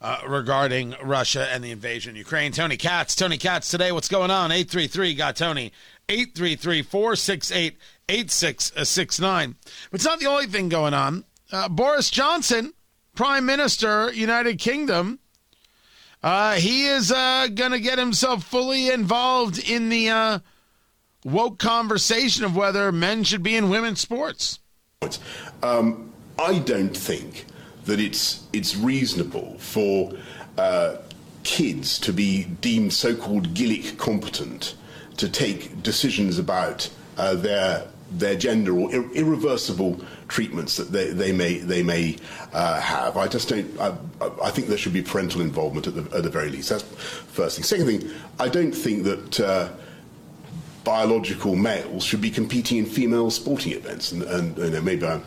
uh, 0.00 0.20
regarding 0.26 0.94
Russia 1.02 1.48
and 1.50 1.64
the 1.64 1.70
invasion 1.70 2.10
of 2.10 2.16
Ukraine. 2.16 2.52
Tony 2.52 2.76
Katz, 2.76 3.14
Tony 3.14 3.38
Katz 3.38 3.70
today. 3.70 3.92
What's 3.92 4.08
going 4.08 4.30
on? 4.30 4.52
833 4.52 5.14
got 5.14 5.36
Tony. 5.36 5.72
833 6.08 6.82
468 6.82 7.76
8669. 8.08 9.56
But 9.90 9.94
it's 9.98 10.04
not 10.04 10.20
the 10.20 10.26
only 10.26 10.46
thing 10.46 10.68
going 10.68 10.94
on. 10.94 11.24
Uh, 11.50 11.68
Boris 11.68 12.10
Johnson, 12.10 12.72
Prime 13.14 13.46
Minister, 13.46 14.12
United 14.12 14.58
Kingdom, 14.58 15.18
uh, 16.22 16.54
he 16.54 16.86
is 16.86 17.12
uh, 17.12 17.48
going 17.54 17.72
to 17.72 17.80
get 17.80 17.98
himself 17.98 18.44
fully 18.44 18.88
involved 18.88 19.58
in 19.58 19.88
the 19.88 20.08
uh, 20.08 20.38
woke 21.24 21.58
conversation 21.58 22.44
of 22.44 22.56
whether 22.56 22.90
men 22.92 23.24
should 23.24 23.42
be 23.42 23.56
in 23.56 23.68
women's 23.68 24.00
sports? 24.00 24.60
Um, 25.62 26.12
I 26.38 26.58
don't 26.58 26.96
think 26.96 27.46
that 27.86 28.00
it's 28.00 28.46
it's 28.52 28.76
reasonable 28.76 29.56
for 29.58 30.12
uh, 30.58 30.96
kids 31.44 31.98
to 32.00 32.12
be 32.12 32.44
deemed 32.60 32.92
so-called 32.92 33.54
Gillick 33.54 33.96
competent 33.98 34.74
to 35.16 35.28
take 35.28 35.82
decisions 35.82 36.38
about 36.38 36.90
uh, 37.16 37.34
their 37.34 37.86
their 38.10 38.36
gender 38.36 38.76
or 38.78 38.94
ir- 38.94 39.10
irreversible 39.12 40.00
treatments 40.28 40.76
that 40.76 40.92
they, 40.92 41.10
they 41.10 41.32
may 41.32 41.58
they 41.58 41.82
may 41.82 42.16
uh, 42.52 42.80
have. 42.80 43.16
I 43.16 43.28
just 43.28 43.48
don't. 43.48 43.80
I, 43.80 43.96
I, 44.42 44.50
think 44.50 44.68
there 44.68 44.78
should 44.78 44.92
be 44.92 45.02
parental 45.02 45.40
involvement 45.40 45.86
at 45.86 45.94
the, 45.94 46.16
at 46.16 46.22
the 46.22 46.30
very 46.30 46.50
least. 46.50 46.68
That's 46.68 46.82
first 46.82 47.56
thing. 47.56 47.64
Second 47.64 47.86
thing, 47.86 48.10
I 48.38 48.48
don't 48.48 48.72
think 48.72 49.04
that 49.04 49.40
uh, 49.40 49.68
biological 50.86 51.56
males 51.56 52.04
should 52.04 52.20
be 52.20 52.30
competing 52.30 52.78
in 52.78 52.86
female 52.86 53.28
sporting 53.28 53.72
events. 53.72 54.12
And, 54.12 54.22
and 54.22 54.56
you 54.56 54.70
know, 54.70 54.80
maybe, 54.80 55.04
I'm, 55.04 55.24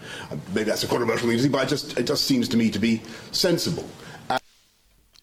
maybe 0.53 0.63
that's 0.63 0.83
a 0.83 0.87
controversial 0.87 1.27
thing 1.27 1.37
to 1.37 1.43
say, 1.43 1.49
but 1.49 1.65
it 1.65 1.69
just, 1.69 1.99
it 1.99 2.07
just 2.07 2.23
seems 2.23 2.47
to 2.49 2.57
me 2.57 2.71
to 2.71 2.79
be 2.79 3.01
sensible. 3.31 3.85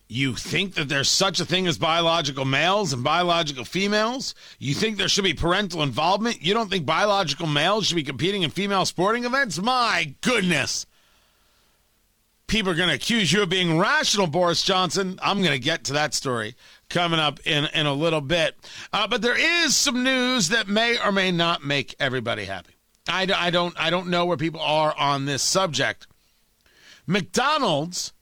You 0.09 0.37
think 0.37 0.75
that 0.75 0.89
there's 0.89 1.09
such 1.09 1.41
a 1.41 1.47
thing 1.47 1.67
as 1.67 1.79
biological 1.79 2.45
males 2.45 2.93
and 2.93 3.03
biological 3.03 3.65
females? 3.65 4.35
You 4.59 4.75
think 4.75 4.99
there 4.99 5.09
should 5.09 5.25
be 5.25 5.35
parental 5.35 5.83
involvement? 5.83 6.43
You 6.43 6.53
don't 6.55 6.71
think 6.71 6.85
biological 6.85 7.47
males 7.47 7.87
should 7.87 7.97
be 7.97 8.05
competing 8.05 8.43
in 8.43 8.51
female 8.51 8.85
sporting 8.85 9.25
events? 9.25 9.59
My 9.61 10.15
goodness. 10.21 10.87
People 12.47 12.71
are 12.71 12.77
going 12.77 12.91
to 12.91 12.95
accuse 12.95 13.33
you 13.33 13.43
of 13.43 13.49
being 13.49 13.79
rational, 13.79 14.29
Boris 14.29 14.63
Johnson. 14.63 15.19
I'm 15.21 15.39
going 15.39 15.51
to 15.51 15.59
get 15.59 15.83
to 15.85 15.95
that 15.95 16.15
story 16.15 16.55
coming 16.89 17.21
up 17.21 17.41
in, 17.45 17.67
in 17.75 17.87
a 17.87 17.93
little 17.93 18.21
bit. 18.21 18.57
Uh, 18.93 19.07
but 19.07 19.23
there 19.23 19.39
is 19.39 19.77
some 19.77 20.03
news 20.03 20.49
that 20.49 20.69
may 20.69 20.99
or 20.99 21.13
may 21.13 21.33
not 21.33 21.65
make 21.65 21.95
everybody 21.99 22.45
happy. 22.45 22.75
I, 23.09 23.29
I, 23.35 23.51
don't, 23.51 23.75
I 23.79 23.91
don't 23.91 24.09
know 24.09 24.25
where 24.27 24.37
people 24.37 24.61
are 24.61 24.97
on 24.97 25.27
this 25.27 25.43
subject. 25.43 26.07
McDonald's 27.07 28.13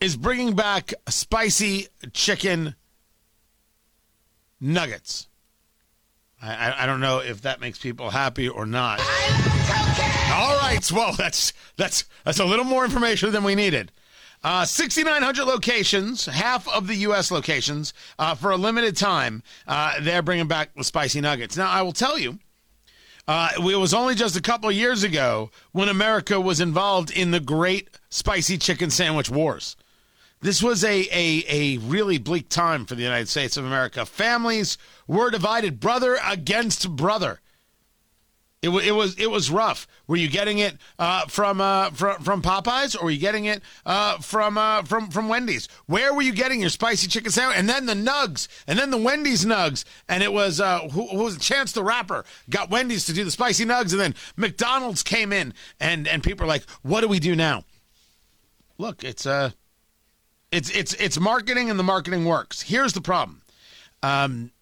is 0.00 0.16
bringing 0.16 0.54
back 0.54 0.92
spicy 1.08 1.88
chicken 2.12 2.74
nuggets. 4.60 5.28
I, 6.42 6.82
I, 6.82 6.86
don't 6.86 7.00
know 7.00 7.20
if 7.20 7.42
that 7.42 7.60
makes 7.60 7.78
people 7.78 8.10
happy 8.10 8.48
or 8.48 8.66
not. 8.66 9.00
All 9.00 10.58
right, 10.58 10.86
well, 10.92 11.14
that's 11.14 11.54
that's 11.76 12.04
that's 12.24 12.38
a 12.38 12.44
little 12.44 12.66
more 12.66 12.84
information 12.84 13.32
than 13.32 13.44
we 13.44 13.54
needed. 13.54 13.92
Uh, 14.44 14.66
6,900 14.66 15.44
locations, 15.44 16.26
half 16.26 16.68
of 16.68 16.86
the 16.86 16.96
U.S. 16.96 17.30
locations, 17.30 17.94
uh, 18.18 18.34
for 18.34 18.50
a 18.50 18.58
limited 18.58 18.94
time. 18.94 19.42
Uh, 19.66 19.94
they're 20.02 20.20
bringing 20.20 20.46
back 20.46 20.74
the 20.74 20.84
spicy 20.84 21.22
nuggets. 21.22 21.56
Now, 21.56 21.70
I 21.70 21.80
will 21.80 21.94
tell 21.94 22.18
you, 22.18 22.38
uh, 23.26 23.48
it 23.56 23.78
was 23.78 23.94
only 23.94 24.14
just 24.14 24.36
a 24.36 24.42
couple 24.42 24.68
of 24.68 24.74
years 24.74 25.02
ago 25.02 25.50
when 25.72 25.88
America 25.88 26.38
was 26.38 26.60
involved 26.60 27.10
in 27.10 27.30
the 27.30 27.40
great 27.40 27.88
spicy 28.10 28.58
chicken 28.58 28.90
sandwich 28.90 29.30
wars. 29.30 29.76
This 30.42 30.62
was 30.62 30.84
a, 30.84 31.08
a, 31.10 31.44
a 31.48 31.78
really 31.78 32.18
bleak 32.18 32.50
time 32.50 32.84
for 32.84 32.96
the 32.96 33.02
United 33.02 33.30
States 33.30 33.56
of 33.56 33.64
America. 33.64 34.04
Families 34.04 34.76
were 35.06 35.30
divided, 35.30 35.80
brother 35.80 36.18
against 36.22 36.94
brother. 36.94 37.40
It, 38.64 38.68
w- 38.68 38.88
it 38.88 38.92
was 38.92 39.14
it 39.18 39.30
was 39.30 39.50
rough. 39.50 39.86
Were 40.06 40.16
you 40.16 40.26
getting 40.26 40.58
it 40.58 40.78
uh, 40.98 41.26
from 41.26 41.60
uh, 41.60 41.90
from 41.90 42.22
from 42.22 42.40
Popeyes, 42.40 42.98
or 42.98 43.04
were 43.04 43.10
you 43.10 43.18
getting 43.18 43.44
it 43.44 43.62
uh, 43.84 44.16
from 44.20 44.56
uh, 44.56 44.84
from 44.84 45.10
from 45.10 45.28
Wendy's? 45.28 45.68
Where 45.84 46.14
were 46.14 46.22
you 46.22 46.32
getting 46.32 46.62
your 46.62 46.70
spicy 46.70 47.06
chicken 47.06 47.30
sandwich? 47.30 47.58
And 47.58 47.68
then 47.68 47.84
the 47.84 47.92
Nugs, 47.92 48.48
and 48.66 48.78
then 48.78 48.90
the 48.90 48.96
Wendy's 48.96 49.44
Nugs, 49.44 49.84
and 50.08 50.22
it 50.22 50.32
was 50.32 50.62
uh, 50.62 50.88
who, 50.88 51.06
who 51.08 51.24
was 51.24 51.36
Chance 51.36 51.72
the 51.72 51.84
Rapper 51.84 52.24
got 52.48 52.70
Wendy's 52.70 53.04
to 53.04 53.12
do 53.12 53.22
the 53.22 53.30
spicy 53.30 53.66
Nugs, 53.66 53.92
and 53.92 54.00
then 54.00 54.14
McDonald's 54.34 55.02
came 55.02 55.30
in, 55.30 55.52
and 55.78 56.08
and 56.08 56.22
people 56.22 56.44
are 56.44 56.48
like, 56.48 56.64
what 56.80 57.02
do 57.02 57.08
we 57.08 57.18
do 57.18 57.36
now? 57.36 57.64
Look, 58.78 59.04
it's 59.04 59.26
uh 59.26 59.50
it's 60.50 60.70
it's 60.70 60.94
it's 60.94 61.20
marketing, 61.20 61.68
and 61.68 61.78
the 61.78 61.84
marketing 61.84 62.24
works. 62.24 62.62
Here's 62.62 62.94
the 62.94 63.02
problem: 63.02 63.42
um, 64.02 64.52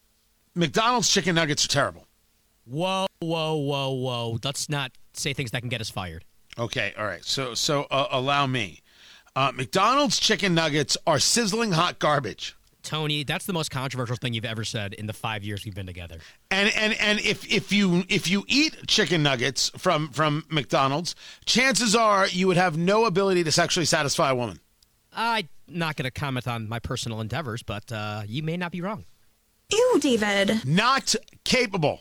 McDonald's 0.56 1.09
chicken 1.09 1.37
nuggets 1.37 1.64
are 1.64 1.68
terrible. 1.68 2.09
Whoa, 2.64 3.06
whoa, 3.23 3.55
whoa, 3.55 3.91
whoa! 3.91 4.38
Let's 4.45 4.69
not 4.69 4.93
say 5.14 5.33
things 5.33 5.50
that 5.52 5.61
can 5.61 5.69
get 5.69 5.81
us 5.81 5.91
fired. 5.91 6.25
Okay, 6.59 6.93
all 6.99 7.07
right. 7.07 7.25
So 7.25 7.55
so 7.55 7.87
uh, 7.91 8.09
allow 8.11 8.47
me. 8.47 8.81
Uh, 9.35 9.52
McDonald's 9.55 10.21
chicken 10.21 10.55
nuggets 10.55 10.97
are 11.07 11.19
sizzling 11.19 11.73
hot 11.73 11.99
garbage. 11.99 12.55
Tony, 12.83 13.23
that's 13.23 13.47
the 13.47 13.52
most 13.52 13.71
controversial 13.71 14.17
thing 14.17 14.35
you've 14.35 14.45
ever 14.45 14.64
said 14.64 14.93
in 14.95 15.07
the 15.07 15.12
five 15.12 15.45
years 15.45 15.64
we've 15.64 15.75
been 15.75 15.87
together. 15.87 16.19
And 16.50 16.73
and 16.76 16.95
and 16.95 17.21
if 17.21 17.50
if 17.50 17.73
you 17.73 18.05
if 18.09 18.29
you 18.29 18.45
eat 18.49 18.76
chicken 18.87 19.23
nuggets 19.23 19.71
from 19.79 20.09
from 20.11 20.45
McDonald's, 20.50 21.14
chances 21.45 21.95
are 21.95 22.26
you 22.26 22.47
would 22.49 22.57
have 22.57 22.76
no 22.76 23.05
ability 23.05 23.45
to 23.45 23.52
sexually 23.52 23.87
satisfy 23.87 24.31
a 24.31 24.35
woman. 24.35 24.59
I'm 25.12 25.49
not 25.69 25.97
going 25.97 26.05
to 26.05 26.11
comment 26.11 26.49
on 26.49 26.69
my 26.69 26.79
personal 26.79 27.21
endeavors, 27.21 27.62
but 27.62 27.91
uh, 27.93 28.23
you 28.26 28.43
may 28.43 28.57
not 28.57 28.73
be 28.73 28.81
wrong. 28.81 29.05
Ew, 29.71 29.99
David. 30.00 30.64
Not 30.67 31.14
capable. 31.45 32.00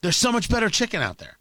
There's 0.00 0.16
so 0.16 0.32
much 0.32 0.48
better 0.48 0.68
chicken 0.68 1.02
out 1.02 1.18
there. 1.18 1.38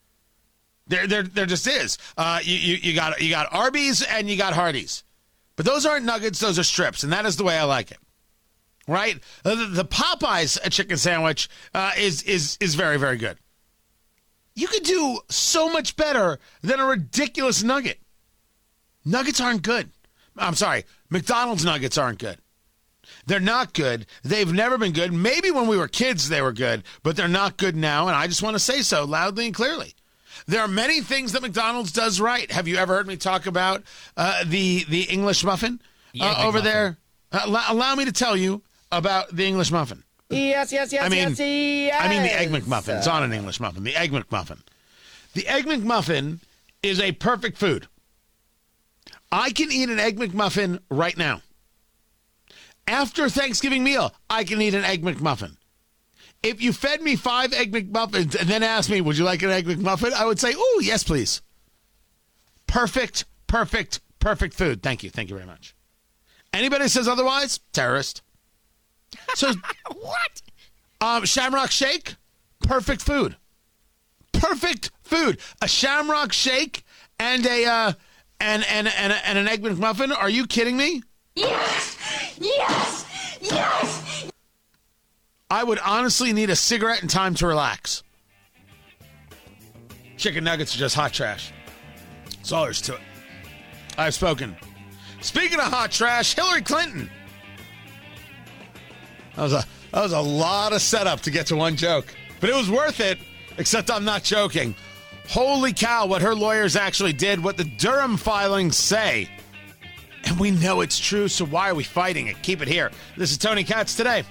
There, 0.87 1.05
there, 1.05 1.23
there 1.23 1.45
just 1.45 1.67
is. 1.67 1.97
Uh, 2.17 2.39
you, 2.41 2.55
you, 2.55 2.75
you 2.75 2.95
got 2.95 3.21
you 3.21 3.29
got 3.29 3.53
Arby's 3.53 4.01
and 4.01 4.29
you 4.29 4.37
got 4.37 4.53
Hardee's, 4.53 5.03
but 5.55 5.65
those 5.65 5.85
aren't 5.85 6.05
nuggets; 6.05 6.39
those 6.39 6.57
are 6.57 6.63
strips, 6.63 7.03
and 7.03 7.11
that 7.11 7.25
is 7.25 7.35
the 7.35 7.43
way 7.43 7.57
I 7.57 7.63
like 7.63 7.91
it. 7.91 7.99
Right? 8.87 9.19
The, 9.43 9.55
the 9.69 9.83
Popeyes 9.83 10.57
chicken 10.71 10.95
sandwich 10.97 11.49
uh, 11.73 11.91
is 11.97 12.23
is 12.23 12.57
is 12.61 12.75
very 12.75 12.97
very 12.97 13.17
good. 13.17 13.37
You 14.55 14.67
could 14.67 14.83
do 14.83 15.19
so 15.29 15.69
much 15.69 15.97
better 15.97 16.39
than 16.61 16.79
a 16.79 16.85
ridiculous 16.85 17.63
nugget. 17.63 17.99
Nuggets 19.03 19.41
aren't 19.41 19.61
good. 19.61 19.91
I'm 20.37 20.55
sorry, 20.55 20.85
McDonald's 21.09 21.65
nuggets 21.65 21.97
aren't 21.97 22.19
good. 22.19 22.37
They're 23.25 23.39
not 23.39 23.73
good. 23.73 24.05
They've 24.23 24.51
never 24.51 24.77
been 24.77 24.93
good. 24.93 25.11
Maybe 25.13 25.51
when 25.51 25.67
we 25.67 25.77
were 25.77 25.87
kids 25.87 26.29
they 26.29 26.41
were 26.41 26.53
good, 26.53 26.83
but 27.03 27.15
they're 27.15 27.27
not 27.27 27.57
good 27.57 27.75
now, 27.75 28.07
and 28.07 28.15
I 28.15 28.27
just 28.27 28.43
want 28.43 28.55
to 28.55 28.59
say 28.59 28.81
so 28.81 29.05
loudly 29.05 29.45
and 29.45 29.55
clearly. 29.55 29.93
There 30.45 30.61
are 30.61 30.67
many 30.67 31.01
things 31.01 31.31
that 31.33 31.41
McDonald's 31.41 31.91
does 31.91 32.21
right. 32.21 32.49
Have 32.51 32.67
you 32.67 32.77
ever 32.77 32.95
heard 32.95 33.07
me 33.07 33.17
talk 33.17 33.47
about 33.47 33.83
uh, 34.15 34.43
the 34.45 34.85
the 34.85 35.03
English 35.03 35.43
muffin 35.43 35.81
uh, 36.19 36.35
over 36.39 36.59
muffin. 36.59 36.63
there? 36.63 36.97
Uh, 37.31 37.41
allow, 37.45 37.63
allow 37.69 37.95
me 37.95 38.05
to 38.05 38.11
tell 38.11 38.37
you 38.37 38.61
about 38.91 39.35
the 39.35 39.45
English 39.45 39.71
muffin. 39.71 40.03
Yes, 40.29 40.71
yes, 40.73 40.91
yes, 40.91 41.05
I 41.05 41.09
mean, 41.09 41.29
yes, 41.29 41.39
yes. 41.39 42.01
I 42.03 42.09
mean 42.09 42.23
the 42.23 42.33
Egg 42.33 42.49
McMuffin. 42.49 42.97
It's 42.97 43.07
not 43.07 43.23
an 43.23 43.31
English 43.33 43.59
muffin. 43.59 43.83
The 43.83 43.95
Egg 43.95 44.11
McMuffin. 44.11 44.59
The 45.33 45.47
Egg 45.47 45.65
McMuffin 45.65 46.39
is 46.83 46.99
a 46.99 47.13
perfect 47.13 47.57
food. 47.57 47.87
I 49.31 49.51
can 49.51 49.71
eat 49.71 49.89
an 49.89 49.99
Egg 49.99 50.17
McMuffin 50.17 50.79
right 50.89 51.17
now. 51.17 51.41
After 52.87 53.29
Thanksgiving 53.29 53.83
meal, 53.83 54.13
I 54.29 54.43
can 54.43 54.61
eat 54.61 54.73
an 54.73 54.85
Egg 54.85 55.03
McMuffin. 55.03 55.57
If 56.41 56.61
you 56.61 56.71
fed 56.71 57.01
me 57.01 57.15
five 57.15 57.51
Egg 57.53 57.71
McMuffins 57.73 58.39
and 58.39 58.47
then 58.49 58.63
asked 58.63 58.89
me, 58.89 59.01
would 59.01 59.17
you 59.17 59.25
like 59.25 59.41
an 59.43 59.49
Egg 59.49 59.65
McMuffin? 59.65 60.13
I 60.13 60.25
would 60.25 60.39
say, 60.39 60.53
oh, 60.55 60.81
yes, 60.83 61.03
please. 61.03 61.41
Perfect, 62.67 63.25
perfect, 63.47 63.99
perfect 64.19 64.53
food. 64.53 64.81
Thank 64.81 65.03
you. 65.03 65.09
Thank 65.09 65.29
you 65.29 65.35
very 65.35 65.47
much. 65.47 65.75
Anybody 66.53 66.87
says 66.87 67.07
otherwise, 67.07 67.59
terrorist. 67.73 68.21
So, 69.35 69.51
What? 69.91 70.41
um, 71.01 71.25
Shamrock 71.25 71.71
Shake, 71.71 72.15
perfect 72.61 73.01
food. 73.01 73.35
Perfect 74.33 74.91
food. 75.03 75.39
A 75.61 75.67
Shamrock 75.67 76.31
Shake 76.31 76.83
and 77.19 77.45
a 77.45 77.65
uh, 77.65 77.93
and 78.39 78.63
and 78.69 78.87
and, 78.87 79.13
and 79.25 79.37
an 79.37 79.47
egg 79.47 79.63
McMuffin. 79.63 80.15
Are 80.15 80.29
you 80.29 80.45
kidding 80.45 80.77
me? 80.77 81.01
Yes! 81.35 81.96
Yes! 82.39 83.05
Yes! 83.41 84.29
I 85.49 85.63
would 85.63 85.79
honestly 85.79 86.33
need 86.33 86.49
a 86.49 86.55
cigarette 86.55 87.01
and 87.01 87.09
time 87.09 87.33
to 87.35 87.47
relax. 87.47 88.03
Chicken 90.17 90.43
nuggets 90.43 90.75
are 90.75 90.79
just 90.79 90.95
hot 90.95 91.13
trash. 91.13 91.53
That's 92.25 92.51
all 92.51 92.63
there's 92.63 92.81
to 92.83 92.95
it. 92.95 93.01
I've 93.97 94.13
spoken. 94.13 94.55
Speaking 95.21 95.59
of 95.59 95.65
hot 95.65 95.91
trash, 95.91 96.35
Hillary 96.35 96.61
Clinton. 96.61 97.09
That 99.35 99.43
was 99.43 99.53
a 99.53 99.65
that 99.91 100.03
was 100.03 100.13
a 100.13 100.19
lot 100.19 100.73
of 100.73 100.81
setup 100.81 101.21
to 101.21 101.31
get 101.31 101.47
to 101.47 101.55
one 101.55 101.75
joke, 101.75 102.13
but 102.39 102.49
it 102.49 102.55
was 102.55 102.69
worth 102.69 102.99
it. 102.99 103.19
Except 103.57 103.89
I'm 103.89 104.05
not 104.05 104.23
joking. 104.23 104.75
Holy 105.29 105.73
cow! 105.73 106.05
What 106.05 106.21
her 106.21 106.35
lawyers 106.35 106.75
actually 106.75 107.13
did, 107.13 107.43
what 107.43 107.57
the 107.57 107.63
Durham 107.63 108.17
filings 108.17 108.77
say, 108.77 109.29
and 110.27 110.39
we 110.39 110.51
know 110.51 110.81
it's 110.81 110.99
true. 110.99 111.27
So 111.27 111.45
why 111.45 111.69
are 111.69 111.75
we 111.75 111.83
fighting 111.83 112.27
it? 112.27 112.41
Keep 112.41 112.61
it 112.61 112.67
here. 112.67 112.91
This 113.15 113.31
is 113.31 113.37
Tony 113.37 113.63
Katz 113.63 113.95
today. 113.95 114.23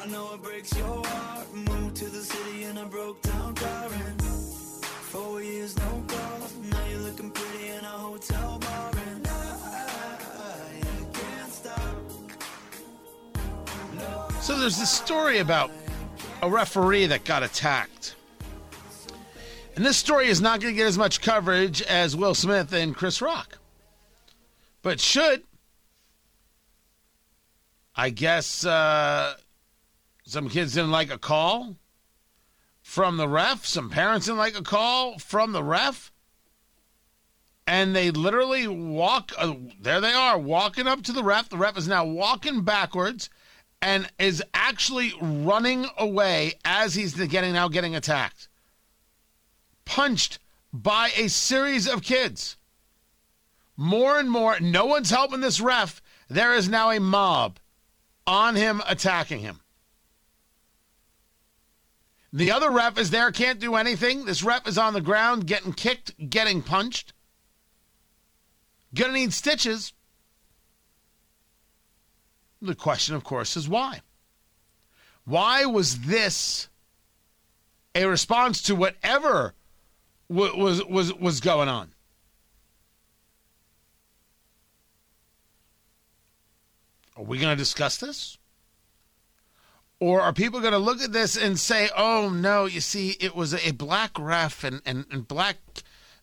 I 0.00 0.06
know 0.06 0.34
it 0.34 0.42
breaks 0.42 0.76
your 0.76 1.04
heart. 1.06 1.54
Moved 1.54 1.96
to 1.96 2.06
the 2.06 2.22
city 2.22 2.64
in 2.64 2.78
a 2.78 2.84
broke 2.86 3.22
down 3.22 3.54
car. 3.54 3.88
Four 3.88 5.42
years, 5.42 5.76
no 5.76 6.04
calls. 6.06 6.54
Now 6.56 6.86
you're 6.90 7.00
looking 7.00 7.30
pretty 7.30 7.68
in 7.68 7.84
a 7.84 7.88
hotel 7.88 8.58
bar. 8.58 8.90
And 9.08 9.26
I, 9.26 9.30
I 10.82 11.04
can't 11.12 11.52
stop. 11.52 11.96
So 14.42 14.58
there's 14.58 14.76
this 14.76 14.90
story 14.90 15.38
about 15.38 15.70
a 16.44 16.50
referee 16.50 17.06
that 17.06 17.24
got 17.24 17.42
attacked. 17.42 18.14
And 19.76 19.84
this 19.84 19.96
story 19.96 20.28
is 20.28 20.40
not 20.42 20.60
going 20.60 20.74
to 20.74 20.76
get 20.76 20.86
as 20.86 20.98
much 20.98 21.22
coverage 21.22 21.80
as 21.82 22.14
Will 22.14 22.34
Smith 22.34 22.72
and 22.72 22.94
Chris 22.94 23.22
Rock. 23.22 23.58
But 24.82 25.00
should. 25.00 25.42
I 27.96 28.10
guess 28.10 28.66
uh, 28.66 29.34
some 30.24 30.50
kids 30.50 30.74
didn't 30.74 30.90
like 30.90 31.10
a 31.10 31.18
call 31.18 31.76
from 32.82 33.16
the 33.16 33.28
ref. 33.28 33.64
Some 33.64 33.88
parents 33.88 34.26
didn't 34.26 34.38
like 34.38 34.58
a 34.58 34.62
call 34.62 35.18
from 35.18 35.52
the 35.52 35.62
ref. 35.62 36.12
and 37.66 37.96
they 37.96 38.10
literally 38.10 38.66
walk. 38.66 39.32
Uh, 39.38 39.54
there 39.80 40.00
they 40.00 40.12
are, 40.12 40.38
walking 40.38 40.86
up 40.86 41.02
to 41.04 41.12
the 41.12 41.24
ref. 41.24 41.48
The 41.48 41.56
ref 41.56 41.78
is 41.78 41.88
now 41.88 42.04
walking 42.04 42.62
backwards, 42.62 43.30
and 43.80 44.10
is 44.18 44.42
actually 44.54 45.12
running 45.20 45.86
away 45.98 46.54
as 46.64 46.94
he's 46.94 47.14
getting 47.14 47.52
now 47.52 47.68
getting 47.68 47.94
attacked, 47.94 48.48
punched 49.84 50.38
by 50.72 51.10
a 51.16 51.28
series 51.28 51.86
of 51.86 52.02
kids. 52.02 52.56
More 53.76 54.18
and 54.18 54.30
more, 54.30 54.58
no 54.60 54.86
one's 54.86 55.10
helping 55.10 55.40
this 55.40 55.60
ref. 55.60 56.00
There 56.28 56.54
is 56.54 56.68
now 56.68 56.90
a 56.90 57.00
mob 57.00 57.58
on 58.26 58.56
him 58.56 58.82
attacking 58.86 59.40
him. 59.40 59.60
The 62.32 62.50
other 62.50 62.70
ref 62.70 62.98
is 62.98 63.10
there, 63.10 63.30
can't 63.30 63.60
do 63.60 63.76
anything. 63.76 64.24
This 64.24 64.42
ref 64.42 64.66
is 64.66 64.76
on 64.76 64.92
the 64.92 65.00
ground, 65.00 65.46
getting 65.46 65.72
kicked, 65.72 66.30
getting 66.30 66.62
punched. 66.62 67.12
Gonna 68.92 69.12
need 69.12 69.32
stitches. 69.32 69.92
The 72.64 72.74
question, 72.74 73.14
of 73.14 73.24
course, 73.24 73.58
is 73.58 73.68
why? 73.68 74.00
Why 75.26 75.66
was 75.66 76.00
this 76.00 76.68
a 77.94 78.06
response 78.06 78.62
to 78.62 78.74
whatever 78.74 79.54
w- 80.30 80.56
was 80.56 80.82
was 80.82 81.12
was 81.12 81.40
going 81.40 81.68
on? 81.68 81.92
Are 87.18 87.22
we 87.22 87.38
going 87.38 87.52
to 87.52 87.56
discuss 87.56 87.98
this? 87.98 88.38
Or 90.00 90.22
are 90.22 90.32
people 90.32 90.60
going 90.60 90.72
to 90.72 90.78
look 90.78 91.02
at 91.02 91.12
this 91.12 91.36
and 91.36 91.60
say, 91.60 91.90
oh, 91.94 92.30
no, 92.30 92.64
you 92.64 92.80
see, 92.80 93.10
it 93.20 93.36
was 93.36 93.54
a 93.54 93.72
black 93.72 94.18
ref 94.18 94.64
and, 94.64 94.80
and, 94.86 95.04
and 95.10 95.28
black 95.28 95.56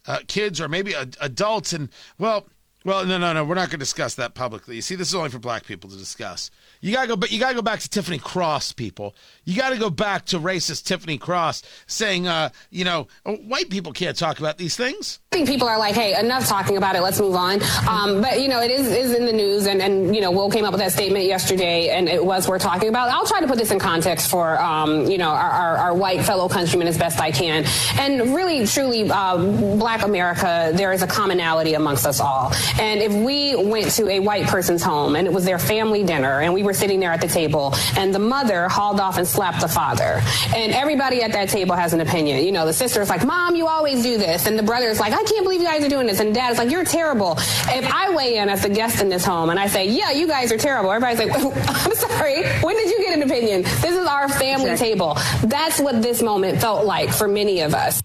uh, 0.07 0.19
kids 0.27 0.59
or 0.59 0.67
maybe 0.67 0.93
a, 0.93 1.07
adults? 1.21 1.71
And, 1.71 1.89
well, 2.17 2.47
well, 2.83 3.05
no, 3.05 3.17
no, 3.17 3.33
no. 3.33 3.43
We're 3.43 3.55
not 3.55 3.69
going 3.69 3.71
to 3.71 3.77
discuss 3.77 4.15
that 4.15 4.33
publicly. 4.33 4.75
You 4.75 4.81
see, 4.81 4.95
this 4.95 5.07
is 5.09 5.15
only 5.15 5.29
for 5.29 5.39
black 5.39 5.65
people 5.65 5.89
to 5.89 5.97
discuss. 5.97 6.51
You 6.81 6.91
gotta 6.91 7.07
go, 7.07 7.15
but 7.15 7.31
you 7.31 7.39
gotta 7.39 7.53
go 7.53 7.61
back 7.61 7.79
to 7.81 7.89
Tiffany 7.89 8.17
Cross, 8.17 8.73
people. 8.73 9.15
You 9.45 9.55
gotta 9.55 9.77
go 9.77 9.91
back 9.91 10.25
to 10.27 10.39
racist 10.39 10.85
Tiffany 10.85 11.19
Cross 11.19 11.61
saying, 11.85 12.27
uh, 12.27 12.49
you 12.71 12.83
know, 12.83 13.07
white 13.23 13.69
people 13.69 13.93
can't 13.93 14.17
talk 14.17 14.39
about 14.39 14.57
these 14.57 14.75
things. 14.75 15.19
I 15.31 15.35
think 15.37 15.47
people 15.47 15.67
are 15.67 15.77
like, 15.77 15.93
hey, 15.93 16.19
enough 16.19 16.47
talking 16.47 16.77
about 16.77 16.95
it. 16.95 17.01
Let's 17.01 17.19
move 17.19 17.35
on. 17.35 17.61
Um, 17.87 18.21
but 18.21 18.41
you 18.41 18.47
know, 18.47 18.61
it 18.61 18.71
is 18.71 18.87
is 18.87 19.13
in 19.13 19.27
the 19.27 19.31
news, 19.31 19.67
and 19.67 19.79
and 19.79 20.15
you 20.15 20.21
know, 20.21 20.31
Will 20.31 20.49
came 20.49 20.65
up 20.65 20.71
with 20.71 20.81
that 20.81 20.91
statement 20.91 21.25
yesterday, 21.25 21.89
and 21.89 22.09
it 22.09 22.25
was 22.25 22.47
worth 22.47 22.63
talking 22.63 22.89
about. 22.89 23.09
I'll 23.09 23.27
try 23.27 23.41
to 23.41 23.47
put 23.47 23.59
this 23.59 23.69
in 23.69 23.77
context 23.77 24.31
for 24.31 24.59
um, 24.59 25.05
you 25.05 25.19
know 25.19 25.29
our, 25.29 25.51
our, 25.51 25.77
our, 25.77 25.93
white 25.93 26.23
fellow 26.23 26.49
countrymen 26.49 26.87
as 26.87 26.97
best 26.97 27.19
I 27.19 27.29
can, 27.31 27.65
and 27.99 28.33
really, 28.33 28.65
truly, 28.65 29.09
uh, 29.09 29.37
Black 29.77 30.01
America, 30.01 30.71
there 30.73 30.91
is 30.91 31.03
a 31.03 31.07
commonality 31.07 31.75
amongst 31.75 32.07
us 32.07 32.19
all. 32.19 32.51
And 32.79 33.01
if 33.01 33.13
we 33.13 33.55
went 33.55 33.91
to 33.91 34.09
a 34.09 34.19
white 34.19 34.47
person's 34.47 34.83
home 34.83 35.15
and 35.15 35.27
it 35.27 35.33
was 35.33 35.45
their 35.45 35.59
family 35.59 36.03
dinner, 36.03 36.41
and 36.41 36.53
we 36.53 36.63
were 36.63 36.73
sitting 36.73 36.99
there 36.99 37.11
at 37.11 37.21
the 37.21 37.27
table, 37.27 37.73
and 37.97 38.13
the 38.13 38.19
mother 38.19 38.67
hauled 38.69 38.99
off 38.99 39.17
and 39.17 39.27
slapped 39.27 39.61
the 39.61 39.67
father. 39.67 40.21
And 40.55 40.71
everybody 40.73 41.21
at 41.23 41.33
that 41.33 41.49
table 41.49 41.75
has 41.75 41.93
an 41.93 42.01
opinion. 42.01 42.43
You 42.43 42.51
know, 42.51 42.65
the 42.65 42.73
sister's 42.73 43.09
like, 43.09 43.25
Mom, 43.25 43.55
you 43.55 43.67
always 43.67 44.03
do 44.03 44.17
this. 44.17 44.45
And 44.45 44.57
the 44.57 44.63
brother's 44.63 44.99
like, 44.99 45.13
I 45.13 45.23
can't 45.23 45.43
believe 45.43 45.61
you 45.61 45.67
guys 45.67 45.83
are 45.83 45.89
doing 45.89 46.07
this. 46.07 46.19
And 46.19 46.33
dad's 46.33 46.57
like, 46.57 46.69
You're 46.69 46.85
terrible. 46.85 47.33
If 47.37 47.91
I 47.91 48.13
weigh 48.15 48.37
in 48.37 48.49
as 48.49 48.61
the 48.61 48.69
guest 48.69 49.01
in 49.01 49.09
this 49.09 49.25
home 49.25 49.49
and 49.49 49.59
I 49.59 49.67
say, 49.67 49.87
Yeah, 49.87 50.11
you 50.11 50.27
guys 50.27 50.51
are 50.51 50.57
terrible, 50.57 50.91
everybody's 50.91 51.19
like, 51.19 51.55
I'm 51.85 51.95
sorry. 51.95 52.43
When 52.61 52.75
did 52.75 52.89
you 52.89 52.99
get 52.99 53.17
an 53.17 53.23
opinion? 53.23 53.63
This 53.63 53.95
is 53.95 54.05
our 54.07 54.29
family 54.29 54.75
table. 54.75 55.17
That's 55.43 55.79
what 55.79 56.01
this 56.01 56.21
moment 56.21 56.59
felt 56.61 56.85
like 56.85 57.09
for 57.09 57.27
many 57.27 57.61
of 57.61 57.73
us. 57.73 58.01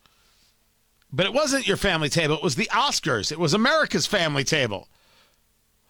But 1.17 1.25
it 1.25 1.33
wasn't 1.33 1.67
your 1.67 1.79
family 1.79 2.11
table. 2.11 2.35
It 2.35 2.43
was 2.43 2.57
the 2.57 2.69
Oscars. 2.71 3.33
It 3.33 3.39
was 3.39 3.55
America's 3.55 4.07
family 4.07 4.45
table. 4.45 4.87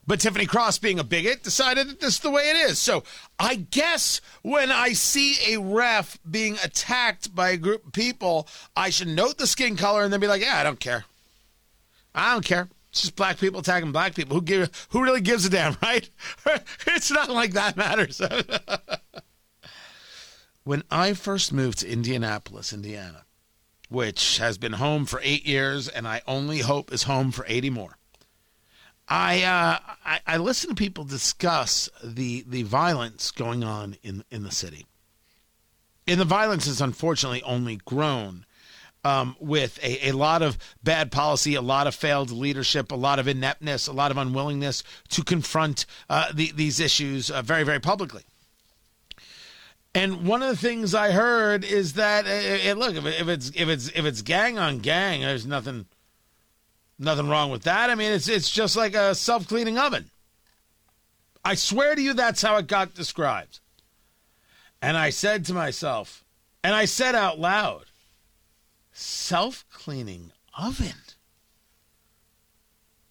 But 0.07 0.21
Tiffany 0.21 0.47
Cross, 0.47 0.79
being 0.79 1.01
a 1.01 1.05
bigot, 1.05 1.43
decided 1.43 1.89
that 1.89 1.99
this 1.99 2.15
is 2.15 2.21
the 2.21 2.31
way 2.31 2.49
it 2.49 2.71
is. 2.71 2.79
So 2.79 3.03
I 3.37 3.57
guess 3.57 4.21
when 4.43 4.71
I 4.71 4.93
see 4.93 5.35
a 5.53 5.61
ref 5.61 6.17
being 6.31 6.57
attacked 6.63 7.35
by 7.35 7.51
a 7.51 7.57
group 7.57 7.87
of 7.87 7.93
people, 7.93 8.47
I 8.77 8.91
should 8.91 9.09
note 9.09 9.39
the 9.39 9.49
skin 9.49 9.75
color 9.75 10.05
and 10.05 10.13
then 10.13 10.21
be 10.21 10.29
like, 10.29 10.43
yeah, 10.43 10.59
I 10.59 10.63
don't 10.63 10.79
care. 10.79 11.05
I 12.15 12.33
don't 12.33 12.45
care. 12.45 12.69
It's 12.91 13.01
just 13.01 13.17
black 13.17 13.41
people 13.41 13.59
attacking 13.59 13.91
black 13.91 14.15
people. 14.15 14.37
Who 14.37 14.43
give? 14.43 14.87
Who 14.91 15.03
really 15.03 15.21
gives 15.21 15.45
a 15.45 15.51
damn, 15.51 15.77
right? 15.83 16.09
it's 16.87 17.11
not 17.11 17.31
like 17.31 17.55
that 17.55 17.77
matters. 17.77 18.23
when 20.63 20.85
I 20.89 21.15
first 21.15 21.53
moved 21.53 21.79
to 21.79 21.91
Indianapolis, 21.91 22.73
Indiana, 22.73 23.26
which 23.89 24.39
has 24.39 24.59
been 24.59 24.75
home 24.75 25.07
for 25.07 25.21
eight 25.23 25.47
years, 25.47 25.89
and 25.89 26.07
I 26.07 26.23
only 26.27 26.61
hope 26.61 26.93
is 26.93 27.05
home 27.05 27.31
for 27.31 27.45
80 27.49 27.71
more. 27.71 27.97
I, 29.09 29.43
uh, 29.45 29.79
I 30.05 30.21
I 30.27 30.37
listen 30.39 30.71
to 30.71 30.75
people 30.75 31.05
discuss 31.05 31.89
the 32.03 32.45
the 32.47 32.65
violence 32.65 33.31
going 33.31 33.63
on 33.63 33.97
in 34.03 34.25
in 34.31 34.43
the 34.43 34.51
city, 34.51 34.87
and 36.09 36.21
the 36.21 36.25
violence 36.25 36.67
has 36.67 36.81
unfortunately 36.81 37.43
only 37.43 37.77
grown. 37.85 38.45
Um, 39.05 39.37
with 39.39 39.79
a, 39.85 40.09
a 40.09 40.13
lot 40.13 40.43
of 40.43 40.59
bad 40.83 41.13
policy, 41.13 41.55
a 41.55 41.61
lot 41.61 41.87
of 41.87 41.95
failed 41.95 42.33
leadership, 42.33 42.91
a 42.91 42.97
lot 42.97 43.21
of 43.21 43.29
ineptness, 43.29 43.87
a 43.87 43.93
lot 43.93 44.11
of 44.11 44.19
unwillingness 44.19 44.83
to 45.11 45.23
confront 45.23 45.87
uh, 46.11 46.33
the, 46.35 46.51
these 46.51 46.81
issues 46.81 47.31
uh, 47.31 47.41
very, 47.41 47.63
very 47.63 47.79
publicly. 47.79 48.25
And 49.97 50.27
one 50.27 50.43
of 50.43 50.49
the 50.49 50.57
things 50.57 50.95
I 50.95 51.11
heard 51.11 51.65
is 51.65 51.95
that, 51.95 52.27
uh, 52.27 52.71
uh 52.71 52.75
look, 52.75 52.97
if, 52.97 53.07
if 53.07 53.29
it's 53.29 53.49
if 53.55 53.69
it's 53.69 53.89
if 53.89 54.05
it's 54.05 54.23
gang 54.23 54.59
on 54.59 54.79
gang, 54.79 55.23
there's 55.23 55.47
nothing 55.47 55.87
Nothing 56.99 57.29
wrong 57.29 57.51
with 57.51 57.65
that. 57.65 57.91
I 57.91 57.95
mean, 57.95 58.13
it's 58.13 58.29
it's 58.29 58.51
just 58.51 58.77
like 58.77 58.95
a 58.95 59.15
self 59.15 59.47
cleaning 59.47 59.79
oven. 59.79 60.11
I 61.45 61.55
swear 61.55 61.95
to 61.95 62.01
you, 62.01 62.15
that's 62.15 62.43
how 62.43 62.57
it 62.57 62.67
got 62.67 62.95
described. 62.95 63.61
And 64.81 64.97
I 64.97 65.11
said 65.11 65.45
to 65.47 65.55
myself, 65.55 66.25
and 66.65 66.75
I 66.75 66.87
said 66.87 67.15
out 67.15 67.39
loud, 67.39 67.85
self 68.93 69.65
cleaning 69.71 70.33
oven. 70.57 70.95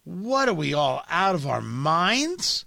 What 0.04 0.48
are 0.48 0.54
we 0.54 0.74
all 0.74 1.02
out 1.08 1.34
of 1.34 1.46
our 1.46 1.60
minds? 1.60 2.64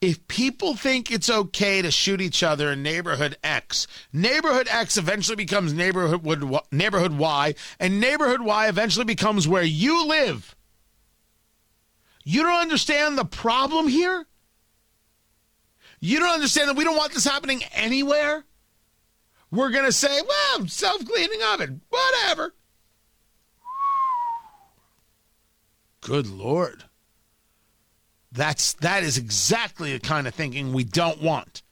If 0.00 0.26
people 0.28 0.74
think 0.74 1.10
it's 1.10 1.28
okay 1.28 1.82
to 1.82 1.90
shoot 1.90 2.20
each 2.20 2.42
other 2.42 2.72
in 2.72 2.82
neighborhood 2.82 3.36
X, 3.42 3.86
neighborhood 4.12 4.68
X 4.70 4.96
eventually 4.96 5.36
becomes 5.36 5.72
neighborhood 5.72 6.24
neighborhood 6.70 7.18
Y, 7.18 7.54
and 7.80 8.00
neighborhood 8.00 8.40
Y 8.40 8.68
eventually 8.68 9.04
becomes 9.04 9.48
where 9.48 9.62
you 9.62 10.06
live. 10.06 10.54
You 12.24 12.42
don't 12.42 12.60
understand 12.60 13.18
the 13.18 13.24
problem 13.24 13.88
here? 13.88 14.26
You 16.00 16.20
don't 16.20 16.34
understand 16.34 16.68
that 16.68 16.76
we 16.76 16.84
don't 16.84 16.96
want 16.96 17.12
this 17.12 17.24
happening 17.24 17.62
anywhere? 17.72 18.44
We're 19.50 19.70
going 19.70 19.86
to 19.86 19.92
say, 19.92 20.20
well, 20.20 20.68
self 20.68 21.04
cleaning 21.04 21.40
oven, 21.52 21.80
whatever. 21.88 22.54
Good 26.00 26.28
Lord. 26.28 26.84
That's 28.32 28.74
that 28.74 29.02
is 29.02 29.16
exactly 29.16 29.92
the 29.92 30.00
kind 30.00 30.26
of 30.26 30.34
thinking 30.34 30.72
we 30.72 30.84
don't 30.84 31.22
want. 31.22 31.62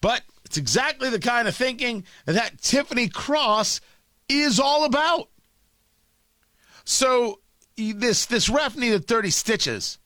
But 0.00 0.22
it's 0.44 0.56
exactly 0.56 1.10
the 1.10 1.18
kind 1.18 1.48
of 1.48 1.56
thinking 1.56 2.04
that 2.24 2.60
Tiffany 2.62 3.08
Cross 3.08 3.80
is 4.28 4.60
all 4.60 4.84
about. 4.84 5.28
So 6.84 7.40
this 7.76 8.26
this 8.26 8.48
ref 8.48 8.76
needed 8.76 9.06
30 9.06 9.30
stitches 9.30 9.98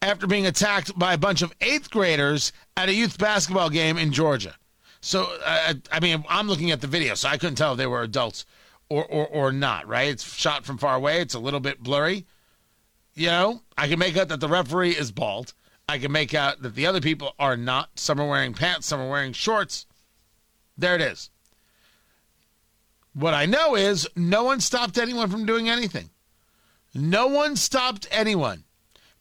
after 0.00 0.26
being 0.26 0.46
attacked 0.46 0.98
by 0.98 1.14
a 1.14 1.18
bunch 1.18 1.42
of 1.42 1.52
eighth 1.60 1.90
graders 1.90 2.52
at 2.76 2.88
a 2.88 2.94
youth 2.94 3.18
basketball 3.18 3.68
game 3.68 3.98
in 3.98 4.12
Georgia. 4.12 4.54
So 5.00 5.28
uh, 5.44 5.74
I 5.90 6.00
mean, 6.00 6.24
I'm 6.28 6.48
looking 6.48 6.70
at 6.70 6.80
the 6.80 6.86
video, 6.86 7.14
so 7.14 7.28
I 7.28 7.36
couldn't 7.36 7.56
tell 7.56 7.72
if 7.72 7.78
they 7.78 7.86
were 7.86 8.02
adults 8.02 8.46
or, 8.88 9.04
or 9.04 9.26
or 9.26 9.52
not. 9.52 9.88
Right? 9.88 10.08
It's 10.08 10.34
shot 10.34 10.64
from 10.64 10.78
far 10.78 10.94
away. 10.94 11.20
It's 11.20 11.34
a 11.34 11.38
little 11.38 11.60
bit 11.60 11.82
blurry. 11.82 12.26
You 13.14 13.26
know, 13.26 13.62
I 13.76 13.88
can 13.88 13.98
make 13.98 14.16
out 14.16 14.28
that 14.28 14.40
the 14.40 14.48
referee 14.48 14.92
is 14.92 15.12
bald. 15.12 15.54
I 15.88 15.98
can 15.98 16.12
make 16.12 16.34
out 16.34 16.62
that 16.62 16.74
the 16.74 16.86
other 16.86 17.00
people 17.00 17.34
are 17.38 17.56
not. 17.56 17.98
Some 17.98 18.20
are 18.20 18.28
wearing 18.28 18.54
pants, 18.54 18.86
some 18.86 19.00
are 19.00 19.10
wearing 19.10 19.32
shorts. 19.32 19.86
There 20.78 20.94
it 20.94 21.00
is. 21.00 21.30
What 23.12 23.34
I 23.34 23.46
know 23.46 23.74
is 23.74 24.08
no 24.14 24.44
one 24.44 24.60
stopped 24.60 24.96
anyone 24.96 25.28
from 25.28 25.46
doing 25.46 25.68
anything. 25.68 26.10
No 26.94 27.26
one 27.26 27.56
stopped 27.56 28.06
anyone. 28.10 28.64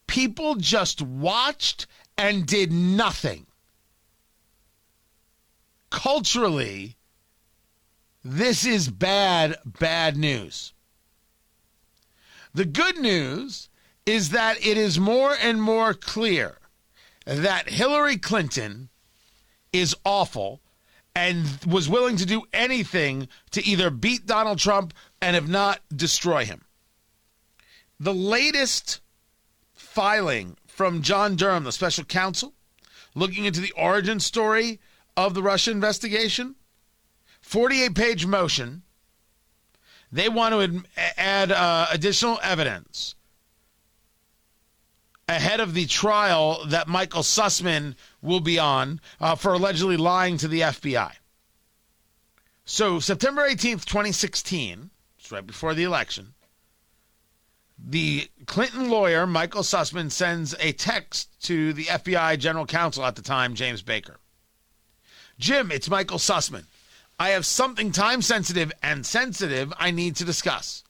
People 0.07 0.55
just 0.55 1.01
watched 1.01 1.87
and 2.17 2.45
did 2.45 2.71
nothing. 2.71 3.47
Culturally, 5.89 6.97
this 8.23 8.65
is 8.65 8.89
bad, 8.89 9.57
bad 9.65 10.17
news. 10.17 10.73
The 12.53 12.65
good 12.65 12.97
news 12.99 13.69
is 14.05 14.29
that 14.29 14.57
it 14.65 14.77
is 14.77 14.99
more 14.99 15.35
and 15.41 15.61
more 15.61 15.93
clear 15.93 16.57
that 17.25 17.69
Hillary 17.69 18.17
Clinton 18.17 18.89
is 19.71 19.95
awful 20.03 20.61
and 21.15 21.45
was 21.67 21.89
willing 21.89 22.17
to 22.17 22.25
do 22.25 22.43
anything 22.53 23.27
to 23.51 23.65
either 23.65 23.89
beat 23.89 24.25
Donald 24.25 24.57
Trump 24.59 24.93
and 25.21 25.35
if 25.35 25.47
not 25.47 25.81
destroy 25.95 26.45
him. 26.45 26.63
The 27.99 28.13
latest 28.13 29.01
filing 29.73 30.57
from 30.65 31.01
John 31.01 31.35
Durham, 31.35 31.65
the 31.65 31.71
special 31.71 32.05
counsel, 32.05 32.53
looking 33.15 33.45
into 33.45 33.59
the 33.59 33.73
origin 33.73 34.19
story 34.19 34.79
of 35.17 35.33
the 35.33 35.43
Russia 35.43 35.71
investigation, 35.71 36.55
48 37.41 37.95
page 37.95 38.25
motion. 38.25 38.83
They 40.11 40.29
want 40.29 40.53
to 40.53 40.83
add 41.17 41.51
uh, 41.51 41.87
additional 41.91 42.39
evidence 42.41 43.15
ahead 45.29 45.59
of 45.59 45.75
the 45.75 45.85
trial 45.85 46.65
that 46.65 46.87
Michael 46.87 47.21
Sussmann 47.21 47.95
will 48.21 48.39
be 48.39 48.57
on 48.57 48.99
uh, 49.19 49.35
for 49.35 49.53
allegedly 49.53 49.95
lying 49.95 50.37
to 50.37 50.47
the 50.47 50.61
FBI. 50.61 51.13
So, 52.65 52.99
September 52.99 53.47
18th, 53.47 53.85
2016, 53.85 54.89
it's 55.19 55.31
right 55.31 55.45
before 55.45 55.73
the 55.73 55.83
election, 55.83 56.33
the 57.77 58.29
Clinton 58.45 58.89
lawyer, 58.89 59.25
Michael 59.25 59.61
Sussmann, 59.61 60.11
sends 60.11 60.55
a 60.59 60.71
text 60.73 61.29
to 61.43 61.73
the 61.73 61.85
FBI 61.85 62.37
general 62.39 62.65
counsel 62.65 63.05
at 63.05 63.15
the 63.15 63.21
time, 63.21 63.55
James 63.55 63.81
Baker. 63.81 64.17
Jim, 65.37 65.71
it's 65.71 65.89
Michael 65.89 66.17
Sussmann. 66.17 66.65
I 67.19 67.29
have 67.29 67.45
something 67.45 67.91
time 67.91 68.21
sensitive 68.21 68.71
and 68.81 69.05
sensitive 69.05 69.73
I 69.77 69.91
need 69.91 70.15
to 70.17 70.25
discuss. 70.25 70.83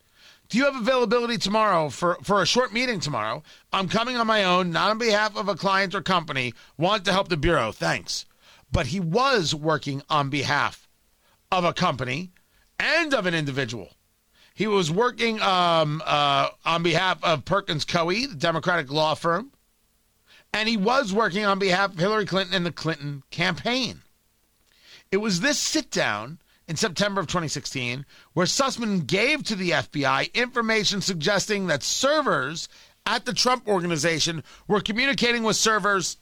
Do 0.50 0.58
you 0.58 0.66
have 0.66 0.76
availability 0.76 1.38
tomorrow 1.38 1.90
for, 1.90 2.18
for 2.24 2.42
a 2.42 2.46
short 2.46 2.74
meeting 2.74 3.00
tomorrow? 3.00 3.44
I'm 3.72 3.88
coming 3.88 4.18
on 4.18 4.26
my 4.26 4.44
own, 4.44 4.72
not 4.72 4.90
on 4.90 4.98
behalf 4.98 5.38
of 5.38 5.48
a 5.48 5.54
client 5.54 5.94
or 5.94 6.02
company. 6.02 6.56
Want 6.76 7.06
to 7.06 7.12
help 7.12 7.30
the 7.30 7.38
Bureau. 7.38 7.72
Thanks. 7.72 8.26
But 8.72 8.88
he 8.88 9.00
was 9.00 9.54
working 9.54 10.02
on 10.10 10.32
behalf 10.32 10.88
of 11.52 11.66
a 11.66 11.74
company 11.74 12.32
and 12.80 13.14
of 13.14 13.28
an 13.28 13.36
individual. 13.36 13.92
He 14.56 14.66
was 14.66 14.92
working 14.92 15.40
um, 15.40 16.02
uh, 16.04 16.50
on 16.66 16.82
behalf 16.82 17.24
of 17.24 17.46
Perkins 17.46 17.86
Coie, 17.86 18.28
the 18.28 18.36
Democratic 18.36 18.92
law 18.92 19.14
firm, 19.14 19.52
and 20.52 20.68
he 20.68 20.78
was 20.78 21.14
working 21.14 21.46
on 21.46 21.60
behalf 21.60 21.94
of 21.94 22.00
Hillary 22.00 22.26
Clinton 22.26 22.56
and 22.56 22.66
the 22.66 22.72
Clinton 22.72 23.22
campaign. 23.30 24.02
It 25.12 25.18
was 25.18 25.42
this 25.42 25.60
sit 25.60 25.92
down 25.92 26.40
in 26.70 26.76
September 26.76 27.20
of 27.20 27.28
2016 27.28 28.06
where 28.34 28.46
Sussmann 28.46 29.08
gave 29.08 29.44
to 29.44 29.56
the 29.56 29.72
FBI 29.72 30.32
information 30.36 31.02
suggesting 31.02 31.66
that 31.68 31.82
servers 31.82 32.70
at 33.08 33.26
the 33.26 33.34
Trump 33.34 33.68
organization 33.68 34.44
were 34.68 34.80
communicating 34.80 35.42
with 35.42 35.56
servers 35.56 36.18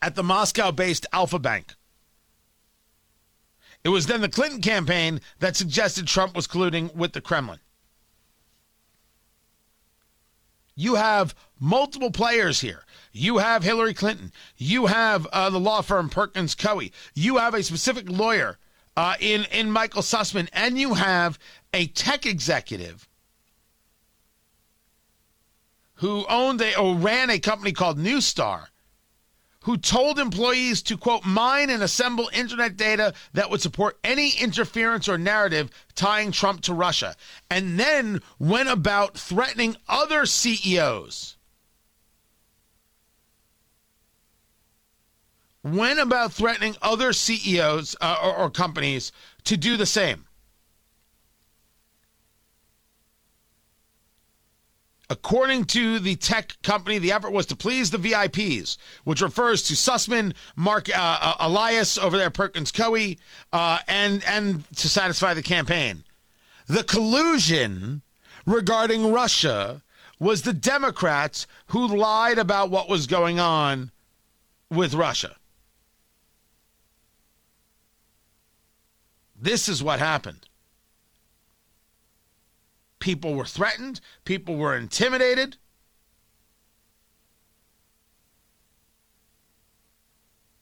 at 0.00 0.14
the 0.14 0.22
Moscow 0.22 0.72
based 0.72 1.06
Alfa 1.12 1.38
Bank. 1.38 1.74
It 3.84 3.90
was 3.90 4.06
then 4.06 4.22
the 4.22 4.28
Clinton 4.28 4.62
campaign 4.62 5.20
that 5.38 5.54
suggested 5.54 6.06
Trump 6.06 6.34
was 6.34 6.48
colluding 6.48 6.94
with 6.94 7.12
the 7.12 7.20
Kremlin. 7.20 7.60
You 10.74 10.94
have 10.94 11.34
multiple 11.60 12.10
players 12.10 12.60
here. 12.60 12.84
You 13.12 13.38
have 13.38 13.64
Hillary 13.64 13.94
Clinton. 13.94 14.32
You 14.56 14.86
have 14.86 15.26
uh, 15.26 15.50
the 15.50 15.60
law 15.60 15.82
firm 15.82 16.08
Perkins 16.08 16.54
Coie. 16.54 16.92
You 17.14 17.36
have 17.36 17.52
a 17.52 17.62
specific 17.62 18.08
lawyer 18.08 18.58
uh, 18.98 19.14
in 19.20 19.44
in 19.52 19.70
Michael 19.70 20.02
Sussmann, 20.02 20.48
and 20.52 20.76
you 20.76 20.94
have 20.94 21.38
a 21.72 21.86
tech 21.86 22.26
executive 22.26 23.08
who 25.94 26.26
owned 26.28 26.60
a 26.60 26.76
or 26.76 26.96
ran 26.96 27.30
a 27.30 27.38
company 27.38 27.70
called 27.70 27.96
Neustar 27.96 28.66
who 29.62 29.76
told 29.76 30.18
employees 30.18 30.82
to, 30.82 30.96
quote, 30.96 31.24
mine 31.24 31.70
and 31.70 31.82
assemble 31.82 32.28
internet 32.32 32.76
data 32.76 33.14
that 33.34 33.50
would 33.50 33.60
support 33.60 33.98
any 34.02 34.32
interference 34.40 35.08
or 35.08 35.16
narrative 35.16 35.70
tying 35.94 36.32
Trump 36.32 36.62
to 36.62 36.74
Russia, 36.74 37.14
and 37.48 37.78
then 37.78 38.20
went 38.40 38.68
about 38.68 39.16
threatening 39.16 39.76
other 39.88 40.26
CEOs. 40.26 41.37
Went 45.64 45.98
about 45.98 46.32
threatening 46.32 46.76
other 46.80 47.12
CEOs 47.12 47.96
uh, 48.00 48.16
or, 48.22 48.36
or 48.36 48.50
companies 48.50 49.12
to 49.44 49.56
do 49.56 49.76
the 49.76 49.86
same. 49.86 50.24
According 55.10 55.64
to 55.66 55.98
the 55.98 56.16
tech 56.16 56.60
company, 56.62 56.98
the 56.98 57.12
effort 57.12 57.32
was 57.32 57.46
to 57.46 57.56
please 57.56 57.90
the 57.90 57.98
VIPs, 57.98 58.76
which 59.04 59.22
refers 59.22 59.62
to 59.64 59.74
Sussmann, 59.74 60.34
Marc 60.54 60.90
uh, 60.90 61.18
uh, 61.20 61.34
Elias 61.40 61.96
over 61.96 62.18
there, 62.18 62.28
Perkins 62.28 62.70
Coie, 62.70 63.16
uh, 63.52 63.78
and 63.88 64.22
and 64.24 64.64
to 64.76 64.88
satisfy 64.88 65.32
the 65.32 65.42
campaign. 65.42 66.04
The 66.66 66.84
collusion 66.84 68.02
regarding 68.44 69.10
Russia 69.10 69.82
was 70.20 70.42
the 70.42 70.52
Democrats 70.52 71.46
who 71.68 71.86
lied 71.86 72.38
about 72.38 72.70
what 72.70 72.90
was 72.90 73.06
going 73.06 73.40
on 73.40 73.90
with 74.70 74.92
Russia. 74.92 75.36
This 79.40 79.68
is 79.68 79.82
what 79.82 79.98
happened. 79.98 80.48
People 82.98 83.34
were 83.34 83.44
threatened, 83.44 84.00
people 84.24 84.56
were 84.56 84.76
intimidated. 84.76 85.56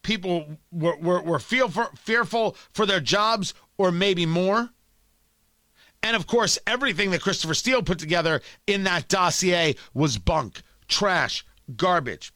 People 0.03 0.59
were, 0.71 0.97
were, 0.99 1.21
were 1.21 1.41
for, 1.41 1.91
fearful 1.97 2.57
for 2.73 2.87
their 2.87 3.01
jobs 3.01 3.55
or 3.77 3.91
maybe 3.91 4.25
more. 4.25 4.71
And 6.01 6.15
of 6.15 6.29
course, 6.29 6.61
everything 6.65 7.11
that 7.11 7.23
Christopher 7.23 7.55
Steele 7.55 7.83
put 7.83 7.99
together 7.99 8.41
in 8.69 8.85
that 8.85 9.09
dossier 9.09 9.75
was 9.95 10.19
bunk, 10.19 10.63
trash, 10.87 11.45
garbage. 11.75 12.33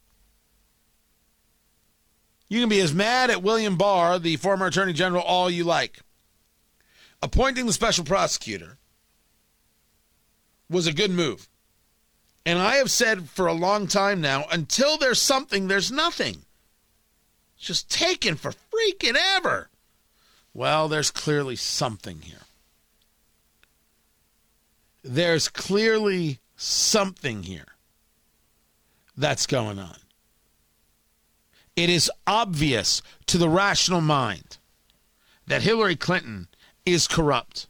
You 2.49 2.59
can 2.59 2.69
be 2.69 2.81
as 2.81 2.93
mad 2.93 3.31
at 3.31 3.45
William 3.45 3.77
Barr, 3.77 4.19
the 4.19 4.35
former 4.35 4.67
Attorney 4.67 4.93
General, 4.93 5.23
all 5.23 5.49
you 5.49 5.63
like. 5.63 6.01
Appointing 7.23 7.67
the 7.67 7.73
special 7.73 8.05
prosecutor 8.05 8.79
was 10.69 10.87
a 10.87 10.93
good 10.93 11.11
move. 11.11 11.49
And 12.47 12.59
I 12.59 12.77
have 12.77 12.91
said 12.91 13.29
for 13.29 13.47
a 13.47 13.53
long 13.53 13.87
time 13.87 14.21
now 14.21 14.47
until 14.51 14.97
there's 14.97 15.21
something, 15.21 15.69
there's 15.69 15.93
nothing. 15.93 16.45
It's 17.57 17.67
just 17.67 17.91
taken 17.91 18.37
for 18.37 18.53
freaking 18.53 19.17
ever. 19.37 19.69
Well, 20.55 20.89
there's 20.89 21.11
clearly 21.11 21.57
something 21.57 22.23
here. 22.23 22.43
There's 25.03 25.49
clearly 25.49 26.41
something 26.57 27.43
here 27.43 27.77
that's 29.17 29.47
going 29.47 29.79
on. 29.79 29.97
It 31.77 31.89
is 31.89 32.11
obvious 32.27 33.01
to 33.27 33.39
the 33.39 33.49
rational 33.49 34.01
mind 34.01 34.59
that 35.47 35.63
Hillary 35.63 35.97
Clinton 35.97 36.49
is 36.85 37.07
corrupt. 37.07 37.69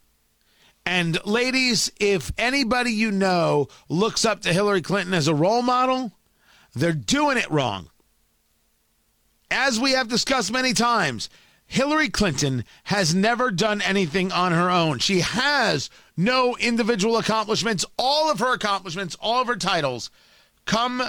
And 0.86 1.24
ladies, 1.24 1.92
if 2.00 2.32
anybody 2.38 2.92
you 2.92 3.10
know 3.10 3.68
looks 3.88 4.24
up 4.24 4.40
to 4.42 4.52
Hillary 4.52 4.82
Clinton 4.82 5.14
as 5.14 5.28
a 5.28 5.34
role 5.34 5.62
model, 5.62 6.12
they're 6.74 6.92
doing 6.92 7.36
it 7.36 7.50
wrong. 7.50 7.90
As 9.50 9.78
we 9.78 9.92
have 9.92 10.08
discussed 10.08 10.52
many 10.52 10.72
times, 10.72 11.28
Hillary 11.66 12.08
Clinton 12.08 12.64
has 12.84 13.14
never 13.14 13.50
done 13.50 13.80
anything 13.82 14.32
on 14.32 14.52
her 14.52 14.70
own. 14.70 14.98
She 14.98 15.20
has 15.20 15.90
no 16.16 16.56
individual 16.56 17.16
accomplishments. 17.16 17.84
All 17.96 18.30
of 18.30 18.40
her 18.40 18.52
accomplishments, 18.52 19.16
all 19.20 19.42
of 19.42 19.46
her 19.46 19.56
titles 19.56 20.10
come 20.66 21.02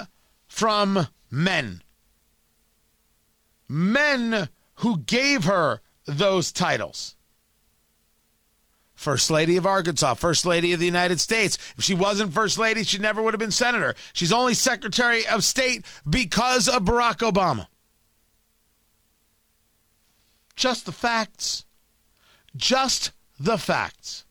from 0.46 1.08
men. 1.30 1.82
Men 3.68 4.48
who 4.76 4.98
gave 4.98 5.44
her 5.44 5.80
those 6.06 6.52
titles. 6.52 7.16
First 9.02 9.30
Lady 9.30 9.56
of 9.56 9.66
Arkansas, 9.66 10.14
First 10.14 10.46
Lady 10.46 10.72
of 10.72 10.78
the 10.78 10.86
United 10.86 11.20
States. 11.20 11.58
If 11.76 11.82
she 11.82 11.94
wasn't 11.94 12.32
First 12.32 12.56
Lady, 12.56 12.84
she 12.84 12.98
never 12.98 13.20
would 13.20 13.34
have 13.34 13.40
been 13.40 13.50
Senator. 13.50 13.94
She's 14.12 14.32
only 14.32 14.54
Secretary 14.54 15.26
of 15.26 15.42
State 15.42 15.84
because 16.08 16.68
of 16.68 16.84
Barack 16.84 17.18
Obama. 17.18 17.66
Just 20.54 20.86
the 20.86 20.92
facts. 20.92 21.64
Just 22.54 23.10
the 23.40 23.58
facts. 23.58 24.24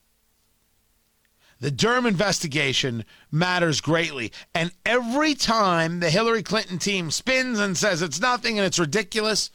The 1.60 1.70
Durham 1.70 2.06
investigation 2.06 3.06
matters 3.30 3.82
greatly. 3.82 4.32
And 4.56 4.72
every 4.86 5.36
time 5.36 6.00
the 6.00 6.10
Hillary 6.10 6.44
Clinton 6.44 6.80
team 6.80 7.12
spins 7.12 7.60
and 7.60 7.78
says 7.78 8.02
it's 8.02 8.20
nothing 8.20 8.58
and 8.58 8.66
it's 8.66 8.80
ridiculous, 8.80 9.52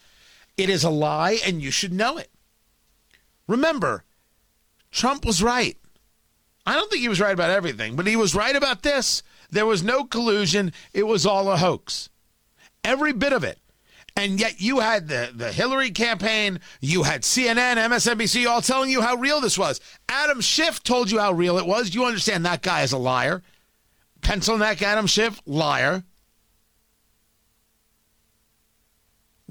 it 0.57 0.69
is 0.69 0.85
a 0.85 0.91
lie 0.91 1.39
and 1.45 1.63
you 1.63 1.71
should 1.71 1.93
know 1.93 2.19
it. 2.19 2.31
Remember, 3.49 4.05
Trump 4.97 5.27
was 5.27 5.43
right. 5.43 5.77
I 6.65 6.75
don't 6.75 6.91
think 6.91 7.03
he 7.03 7.09
was 7.09 7.21
right 7.21 7.35
about 7.35 7.51
everything, 7.51 7.97
but 7.97 8.07
he 8.07 8.17
was 8.17 8.35
right 8.35 8.57
about 8.57 8.83
this. 8.83 9.23
There 9.51 9.67
was 9.67 9.83
no 9.83 10.05
collusion, 10.05 10.73
it 10.95 11.07
was 11.07 11.27
all 11.27 11.53
a 11.53 11.59
hoax. 11.59 12.09
Every 12.83 13.13
bit 13.13 13.35
of 13.35 13.45
it. 13.45 13.61
And 14.17 14.41
yet 14.41 14.59
you 14.59 14.81
had 14.81 15.09
the, 15.09 15.31
the 15.35 15.53
Hillary 15.53 15.91
campaign, 15.91 16.61
you 16.81 17.03
had 17.03 17.23
CNN, 17.23 17.77
MSNBC 17.77 18.49
all 18.49 18.63
telling 18.63 18.91
you 18.91 19.03
how 19.03 19.17
real 19.17 19.43
this 19.43 19.59
was. 19.59 19.81
Adam 20.09 20.41
Schiff 20.41 20.83
told 20.83 21.11
you 21.11 21.19
how 21.19 21.33
real 21.33 21.59
it 21.59 21.67
was. 21.67 21.95
You 21.95 22.07
understand 22.07 22.47
that 22.47 22.63
guy 22.63 22.81
is 22.81 22.93
a 22.93 22.99
liar. 22.99 23.43
Pencil 24.23 24.57
neck 24.57 24.81
Adam 24.81 25.07
Schiff, 25.07 25.43
liar. 25.45 26.05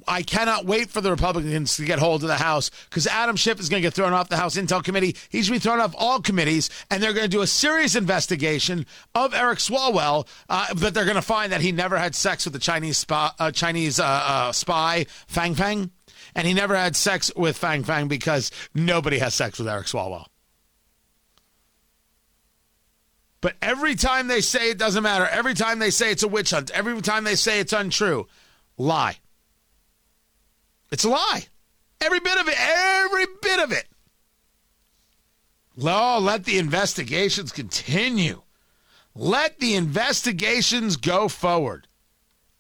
I 0.08 0.24
cannot 0.24 0.66
wait 0.66 0.90
for 0.90 1.02
the 1.02 1.12
Republicans 1.12 1.78
to 1.78 1.86
get 1.86 2.00
hold 2.00 2.24
of 2.24 2.28
the 2.28 2.36
House 2.36 2.70
because 2.90 3.08
Adam 3.08 3.36
Schiff 3.36 3.60
is 3.60 3.70
going 3.70 3.82
to 3.82 3.86
get 3.86 3.94
thrown 3.94 4.14
off 4.14 4.30
the 4.30 4.38
House 4.38 4.56
Intel 4.56 4.84
Committee. 4.84 5.16
He's 5.30 5.50
going 5.50 5.60
to 5.60 5.66
be 5.66 5.70
thrown 5.70 5.80
off 5.80 5.96
all 5.98 6.22
committees, 6.22 6.70
and 6.90 7.02
they're 7.02 7.14
going 7.14 7.26
to 7.26 7.30
do 7.30 7.42
a 7.42 7.48
serious 7.48 7.96
investigation 7.96 8.86
of 9.14 9.34
Eric 9.34 9.60
Swalwell. 9.60 10.28
Uh, 10.50 10.74
but 10.76 10.94
they're 10.94 11.06
going 11.06 11.16
to 11.16 11.22
find 11.22 11.52
that 11.52 11.62
he 11.62 11.72
never 11.72 11.98
had 11.98 12.16
sex 12.16 12.46
with 12.46 12.54
the 12.54 12.60
Chinese 12.60 12.98
spy, 12.98 13.32
uh, 13.40 13.52
Chinese 13.52 14.00
uh, 14.00 14.52
spy 14.52 15.06
Fang 15.28 15.56
Fang, 15.56 15.92
and 16.36 16.48
he 16.48 16.54
never 16.54 16.76
had 16.76 16.96
sex 16.96 17.32
with 17.36 17.58
Fang 17.58 17.84
Fang 17.84 18.08
because 18.08 18.52
nobody 18.74 19.20
has 19.20 19.34
sex 19.34 19.60
with 19.60 19.68
Eric 19.68 19.88
Swalwell. 19.88 20.26
But 23.46 23.58
every 23.62 23.94
time 23.94 24.28
they 24.28 24.42
say 24.42 24.72
it 24.72 24.80
doesn't 24.80 25.04
matter, 25.04 25.28
every 25.28 25.54
time 25.54 25.78
they 25.78 25.92
say 25.92 26.12
it's 26.12 26.24
a 26.24 26.28
witch 26.28 26.50
hunt, 26.50 26.72
every 26.72 27.00
time 27.02 27.26
they 27.26 27.36
say 27.36 27.60
it's 27.60 27.74
untrue, 27.74 28.28
lie. 28.76 29.18
It's 30.92 31.04
a 31.04 31.10
lie. 31.10 31.48
Every 32.02 32.20
bit 32.20 32.38
of 32.38 32.48
it. 32.48 32.56
Every 32.60 33.26
bit 33.42 33.60
of 33.60 33.72
it. 33.72 33.88
Oh, 35.82 36.20
let 36.22 36.46
the 36.46 36.58
investigations 36.58 37.52
continue. 37.52 38.42
Let 39.14 39.60
the 39.60 39.76
investigations 39.76 40.98
go 40.98 41.28
forward 41.28 41.88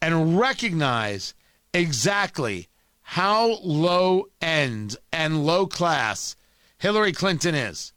and 0.01 0.37
recognize 0.37 1.33
exactly 1.73 2.67
how 3.01 3.59
low 3.61 4.25
end 4.41 4.97
and 5.11 5.45
low 5.45 5.67
class 5.67 6.35
Hillary 6.77 7.11
Clinton 7.13 7.55
is. 7.55 7.93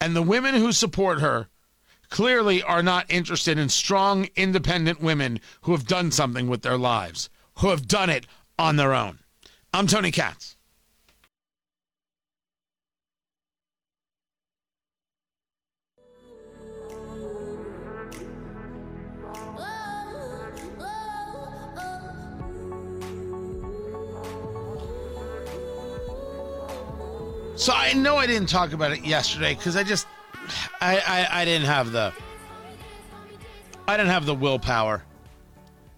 And 0.00 0.16
the 0.16 0.22
women 0.22 0.54
who 0.54 0.72
support 0.72 1.20
her 1.20 1.48
clearly 2.08 2.62
are 2.62 2.82
not 2.82 3.06
interested 3.08 3.58
in 3.58 3.68
strong, 3.68 4.28
independent 4.36 5.00
women 5.00 5.40
who 5.62 5.72
have 5.72 5.86
done 5.86 6.10
something 6.10 6.48
with 6.48 6.62
their 6.62 6.78
lives, 6.78 7.30
who 7.58 7.68
have 7.68 7.86
done 7.86 8.10
it 8.10 8.26
on 8.58 8.76
their 8.76 8.92
own. 8.92 9.18
I'm 9.74 9.86
Tony 9.86 10.10
Katz. 10.10 10.56
So 27.56 27.72
I 27.72 27.92
know 27.94 28.16
I 28.16 28.26
didn't 28.26 28.48
talk 28.48 28.72
about 28.72 28.92
it 28.92 29.04
yesterday 29.04 29.54
because 29.54 29.76
I 29.76 29.84
just 29.84 30.06
I, 30.80 30.98
I 30.98 31.42
I 31.42 31.44
didn't 31.44 31.68
have 31.68 31.92
the 31.92 32.12
I 33.86 33.96
didn't 33.96 34.10
have 34.10 34.26
the 34.26 34.34
willpower. 34.34 35.04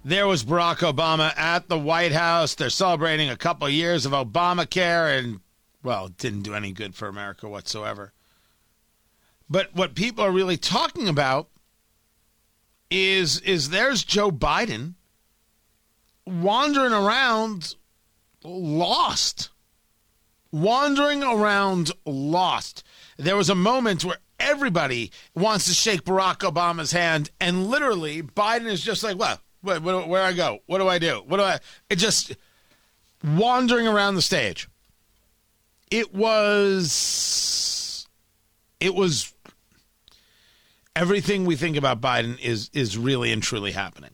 There 0.06 0.26
was 0.26 0.44
Barack 0.44 0.80
Obama 0.80 1.34
at 1.34 1.70
the 1.70 1.78
White 1.78 2.12
House. 2.12 2.54
They're 2.54 2.68
celebrating 2.68 3.30
a 3.30 3.38
couple 3.38 3.66
of 3.66 3.72
years 3.72 4.04
of 4.04 4.12
Obamacare, 4.12 5.18
and 5.18 5.40
well, 5.82 6.06
it 6.06 6.18
didn't 6.18 6.42
do 6.42 6.54
any 6.54 6.72
good 6.72 6.94
for 6.94 7.08
America 7.08 7.48
whatsoever. 7.48 8.12
But 9.48 9.74
what 9.74 9.94
people 9.94 10.22
are 10.22 10.30
really 10.30 10.58
talking 10.58 11.08
about 11.08 11.48
is 12.90 13.40
is 13.40 13.70
there's 13.70 14.04
Joe 14.04 14.30
Biden 14.30 14.92
wandering 16.26 16.92
around 16.92 17.74
lost. 18.42 19.48
Wandering 20.52 21.22
around 21.22 21.92
lost. 22.04 22.84
There 23.16 23.38
was 23.38 23.48
a 23.48 23.54
moment 23.54 24.04
where 24.04 24.18
everybody 24.38 25.10
wants 25.34 25.64
to 25.64 25.72
shake 25.72 26.04
Barack 26.04 26.40
Obama's 26.40 26.92
hand, 26.92 27.30
and 27.40 27.68
literally 27.68 28.22
Biden 28.22 28.66
is 28.66 28.82
just 28.82 29.02
like, 29.02 29.16
"What? 29.16 29.40
Where, 29.64 29.80
where, 29.80 30.06
where 30.06 30.22
I 30.22 30.32
go? 30.32 30.60
What 30.66 30.78
do 30.78 30.88
I 30.88 30.98
do? 30.98 31.22
What 31.26 31.38
do 31.38 31.42
I?" 31.42 31.58
It 31.90 31.96
just 31.96 32.36
wandering 33.24 33.88
around 33.88 34.14
the 34.14 34.22
stage. 34.22 34.68
It 35.90 36.14
was. 36.14 38.06
It 38.80 38.94
was. 38.94 39.32
Everything 40.96 41.44
we 41.44 41.56
think 41.56 41.76
about 41.76 42.00
Biden 42.00 42.38
is 42.40 42.70
is 42.72 42.96
really 42.96 43.32
and 43.32 43.42
truly 43.42 43.72
happening. 43.72 44.10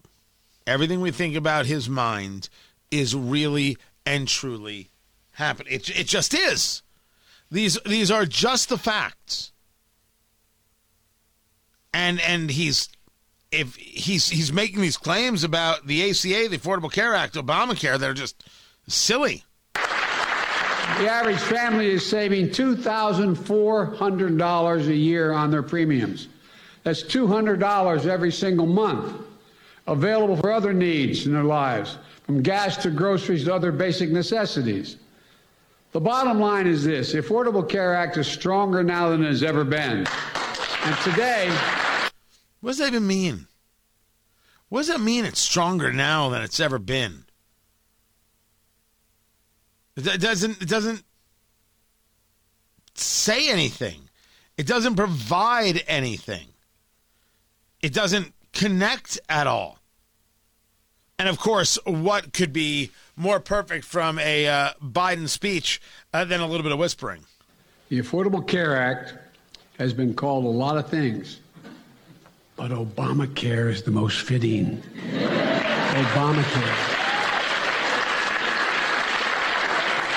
Everything 0.66 1.00
we 1.00 1.10
think 1.10 1.34
about 1.34 1.66
his 1.66 1.88
mind 1.88 2.48
is 2.90 3.14
really 3.14 3.76
and 4.06 4.28
truly 4.28 4.90
happening. 5.32 5.72
It 5.72 5.90
it 5.90 6.06
just 6.06 6.34
is. 6.34 6.82
These 7.50 7.78
these 7.84 8.10
are 8.10 8.24
just 8.24 8.68
the 8.68 8.78
facts. 8.78 9.52
And 11.92 12.20
and 12.20 12.50
he's 12.50 12.88
if 13.52 13.76
he's 13.76 14.28
he's 14.28 14.52
making 14.52 14.80
these 14.80 14.96
claims 14.96 15.44
about 15.44 15.86
the 15.86 16.10
ACA, 16.10 16.48
the 16.48 16.58
Affordable 16.58 16.92
Care 16.92 17.14
Act, 17.14 17.34
Obamacare, 17.34 17.96
they're 17.98 18.14
just 18.14 18.42
silly. 18.86 19.44
The 19.74 21.08
average 21.08 21.38
family 21.38 21.88
is 21.88 22.04
saving 22.04 22.48
$2,400 22.48 24.88
a 24.88 24.94
year 24.94 25.32
on 25.32 25.50
their 25.50 25.62
premiums. 25.62 26.28
That's 26.82 27.02
$200 27.02 28.06
every 28.06 28.32
single 28.32 28.66
month, 28.66 29.14
available 29.86 30.36
for 30.36 30.52
other 30.52 30.74
needs 30.74 31.26
in 31.26 31.32
their 31.32 31.44
lives, 31.44 31.96
from 32.24 32.42
gas 32.42 32.76
to 32.78 32.90
groceries 32.90 33.44
to 33.44 33.54
other 33.54 33.70
basic 33.72 34.10
necessities. 34.10 34.96
The 35.92 36.00
bottom 36.00 36.38
line 36.38 36.66
is 36.66 36.84
this 36.84 37.12
the 37.12 37.22
Affordable 37.22 37.66
Care 37.68 37.94
Act 37.94 38.16
is 38.16 38.26
stronger 38.26 38.82
now 38.82 39.10
than 39.10 39.22
it 39.24 39.28
has 39.28 39.42
ever 39.42 39.64
been. 39.64 40.06
And 40.84 40.96
today, 41.02 41.50
What 42.60 42.70
does 42.70 42.78
that 42.78 42.88
even 42.88 43.06
mean? 43.06 43.46
What 44.68 44.80
does 44.80 44.88
that 44.88 45.00
mean 45.00 45.24
it's 45.24 45.40
stronger 45.40 45.92
now 45.92 46.28
than 46.28 46.42
it's 46.42 46.60
ever 46.60 46.78
been? 46.78 47.24
It 49.96 50.20
doesn't 50.20 50.62
it 50.62 50.68
doesn't 50.68 51.02
say 52.94 53.50
anything. 53.50 54.08
It 54.56 54.66
doesn't 54.66 54.94
provide 54.94 55.82
anything. 55.86 56.48
It 57.82 57.92
doesn't 57.92 58.32
connect 58.52 59.18
at 59.28 59.46
all. 59.46 59.78
And 61.18 61.28
of 61.28 61.38
course, 61.38 61.78
what 61.84 62.32
could 62.32 62.52
be 62.52 62.90
more 63.16 63.40
perfect 63.40 63.84
from 63.84 64.18
a 64.18 64.46
uh, 64.46 64.70
Biden 64.82 65.28
speech 65.28 65.80
uh, 66.14 66.24
than 66.24 66.40
a 66.40 66.46
little 66.46 66.62
bit 66.62 66.72
of 66.72 66.78
whispering? 66.78 67.24
the 67.90 67.98
Affordable 67.98 68.46
Care 68.46 68.76
Act 68.76 69.14
has 69.78 69.92
been 69.92 70.14
called 70.14 70.44
a 70.44 70.48
lot 70.48 70.78
of 70.78 70.88
things, 70.88 71.40
but 72.60 72.72
Obamacare 72.72 73.70
is 73.70 73.84
the 73.84 73.90
most 73.90 74.20
fitting. 74.20 74.82
Obamacare. 75.92 76.76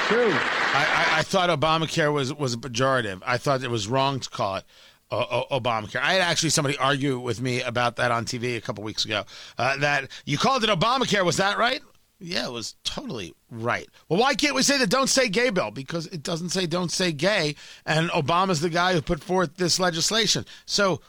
True. 0.09 0.33
I, 0.75 0.85
I, 0.89 1.19
I 1.19 1.21
thought 1.23 1.49
Obamacare 1.49 2.11
was 2.11 2.33
was 2.33 2.57
pejorative. 2.57 3.21
I 3.25 3.37
thought 3.37 3.63
it 3.63 3.69
was 3.69 3.87
wrong 3.87 4.19
to 4.19 4.29
call 4.29 4.57
it 4.57 4.65
uh, 5.09 5.25
O- 5.49 5.57
Obamacare. 5.57 6.01
I 6.01 6.13
had 6.13 6.21
actually 6.21 6.49
somebody 6.49 6.77
argue 6.77 7.17
with 7.17 7.39
me 7.39 7.61
about 7.61 7.95
that 7.95 8.11
on 8.11 8.25
TV 8.25 8.57
a 8.57 8.61
couple 8.61 8.83
weeks 8.83 9.05
ago. 9.05 9.23
Uh, 9.57 9.77
that 9.77 10.11
you 10.25 10.37
called 10.37 10.65
it 10.65 10.69
Obamacare. 10.69 11.23
Was 11.23 11.37
that 11.37 11.57
right? 11.57 11.81
Yeah, 12.19 12.47
it 12.47 12.51
was 12.51 12.75
totally 12.83 13.33
right. 13.51 13.87
Well, 14.09 14.19
why 14.19 14.33
can't 14.33 14.55
we 14.55 14.63
say 14.63 14.77
the 14.77 14.87
"Don't 14.87 15.07
Say 15.09 15.29
Gay" 15.29 15.49
bill? 15.49 15.71
Because 15.71 16.07
it 16.07 16.23
doesn't 16.23 16.49
say 16.49 16.65
"Don't 16.65 16.91
Say 16.91 17.13
Gay," 17.13 17.55
and 17.85 18.09
Obama's 18.09 18.59
the 18.59 18.69
guy 18.69 18.93
who 18.93 19.01
put 19.01 19.23
forth 19.23 19.55
this 19.55 19.79
legislation. 19.79 20.45
So, 20.65 20.99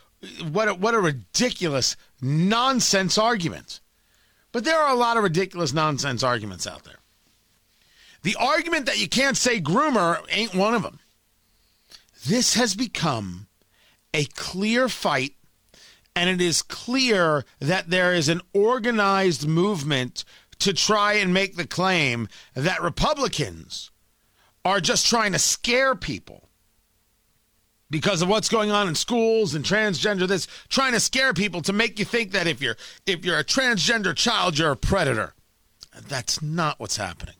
what 0.50 0.68
a, 0.68 0.74
what 0.74 0.94
a 0.94 1.00
ridiculous 1.00 1.96
nonsense 2.20 3.18
argument. 3.18 3.80
But 4.52 4.64
there 4.64 4.78
are 4.78 4.92
a 4.92 4.98
lot 4.98 5.16
of 5.16 5.22
ridiculous 5.22 5.72
nonsense 5.72 6.22
arguments 6.22 6.66
out 6.66 6.84
there. 6.84 6.98
The 8.22 8.36
argument 8.36 8.86
that 8.86 9.00
you 9.00 9.08
can't 9.08 9.36
say 9.36 9.60
groomer 9.60 10.20
ain't 10.30 10.54
one 10.54 10.74
of 10.74 10.82
them. 10.82 11.00
This 12.26 12.54
has 12.54 12.74
become 12.74 13.48
a 14.14 14.24
clear 14.24 14.88
fight, 14.88 15.34
and 16.16 16.30
it 16.30 16.40
is 16.40 16.62
clear 16.62 17.44
that 17.58 17.90
there 17.90 18.14
is 18.14 18.28
an 18.28 18.40
organized 18.52 19.46
movement 19.46 20.24
to 20.60 20.72
try 20.72 21.14
and 21.14 21.34
make 21.34 21.56
the 21.56 21.66
claim 21.66 22.28
that 22.54 22.80
Republicans 22.80 23.90
are 24.64 24.80
just 24.80 25.06
trying 25.06 25.32
to 25.32 25.38
scare 25.38 25.94
people 25.94 26.43
because 27.94 28.22
of 28.22 28.28
what's 28.28 28.48
going 28.48 28.72
on 28.72 28.88
in 28.88 28.94
schools 28.94 29.54
and 29.54 29.64
transgender 29.64 30.26
this 30.26 30.48
trying 30.68 30.92
to 30.92 30.98
scare 30.98 31.32
people 31.32 31.62
to 31.62 31.72
make 31.72 31.98
you 31.98 32.04
think 32.04 32.32
that 32.32 32.48
if 32.48 32.60
you're 32.60 32.76
if 33.06 33.24
you're 33.24 33.38
a 33.38 33.44
transgender 33.44 34.14
child 34.16 34.58
you're 34.58 34.72
a 34.72 34.76
predator 34.76 35.32
that's 36.08 36.42
not 36.42 36.80
what's 36.80 36.96
happening 36.96 37.36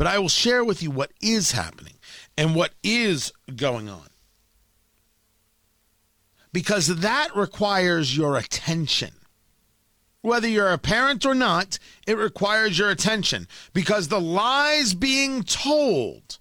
but 0.00 0.06
I 0.06 0.18
will 0.18 0.30
share 0.30 0.64
with 0.64 0.82
you 0.82 0.90
what 0.90 1.12
is 1.20 1.52
happening 1.52 1.92
and 2.38 2.54
what 2.54 2.72
is 2.82 3.34
going 3.54 3.90
on. 3.90 4.06
Because 6.54 6.86
that 6.86 7.36
requires 7.36 8.16
your 8.16 8.38
attention. 8.38 9.10
Whether 10.22 10.48
you're 10.48 10.72
a 10.72 10.78
parent 10.78 11.26
or 11.26 11.34
not, 11.34 11.78
it 12.06 12.16
requires 12.16 12.78
your 12.78 12.88
attention 12.88 13.46
because 13.74 14.08
the 14.08 14.20
lies 14.22 14.94
being 14.94 15.42
told 15.42 16.38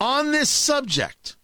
on 0.00 0.32
this 0.32 0.48
subject 0.48 1.36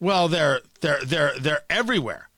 well 0.00 0.28
they're 0.28 0.60
they're 0.80 1.04
they're 1.04 1.38
they're 1.38 1.62
everywhere. 1.70 2.28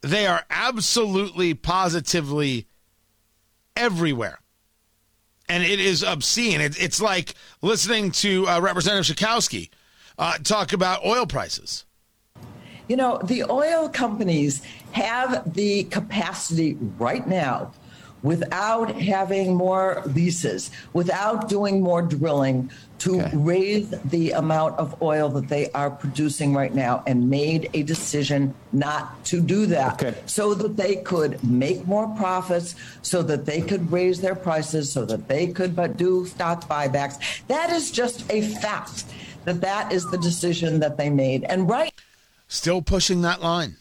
They 0.00 0.26
are 0.26 0.44
absolutely, 0.48 1.54
positively 1.54 2.68
everywhere. 3.76 4.38
And 5.48 5.64
it 5.64 5.80
is 5.80 6.04
obscene. 6.04 6.60
It, 6.60 6.80
it's 6.80 7.00
like 7.00 7.34
listening 7.62 8.12
to 8.12 8.46
uh, 8.46 8.60
Representative 8.60 9.16
Schakowsky 9.16 9.70
uh, 10.18 10.38
talk 10.38 10.72
about 10.72 11.04
oil 11.04 11.26
prices. 11.26 11.84
You 12.86 12.96
know, 12.96 13.20
the 13.24 13.44
oil 13.50 13.88
companies 13.88 14.62
have 14.92 15.52
the 15.54 15.84
capacity 15.84 16.76
right 16.98 17.26
now 17.26 17.72
without 18.22 18.90
having 19.00 19.54
more 19.54 20.02
leases, 20.06 20.70
without 20.92 21.48
doing 21.48 21.82
more 21.82 22.02
drilling 22.02 22.70
to 22.98 23.28
raise 23.32 23.88
the 24.06 24.32
amount 24.32 24.78
of 24.78 25.00
oil 25.02 25.28
that 25.28 25.48
they 25.48 25.70
are 25.72 25.90
producing 25.90 26.54
right 26.54 26.74
now 26.74 27.02
and 27.06 27.28
made 27.30 27.70
a 27.74 27.82
decision 27.82 28.54
not 28.72 29.24
to 29.24 29.40
do 29.40 29.66
that 29.66 30.28
so 30.28 30.54
that 30.54 30.76
they 30.76 30.96
could 30.96 31.42
make 31.44 31.86
more 31.86 32.08
profits, 32.16 32.74
so 33.02 33.22
that 33.22 33.46
they 33.46 33.60
could 33.60 33.90
raise 33.90 34.20
their 34.20 34.34
prices, 34.34 34.90
so 34.92 35.04
that 35.04 35.28
they 35.28 35.46
could 35.46 35.74
but 35.74 35.96
do 35.96 36.26
stock 36.26 36.68
buybacks. 36.68 37.18
That 37.46 37.70
is 37.70 37.90
just 37.90 38.30
a 38.30 38.42
fact 38.42 39.04
that 39.44 39.60
that 39.60 39.92
is 39.92 40.04
the 40.10 40.18
decision 40.18 40.80
that 40.80 40.96
they 40.96 41.10
made. 41.10 41.44
And 41.44 41.68
right 41.68 41.92
Still 42.48 42.80
pushing 42.80 43.20
that 43.22 43.42
line. 43.42 43.76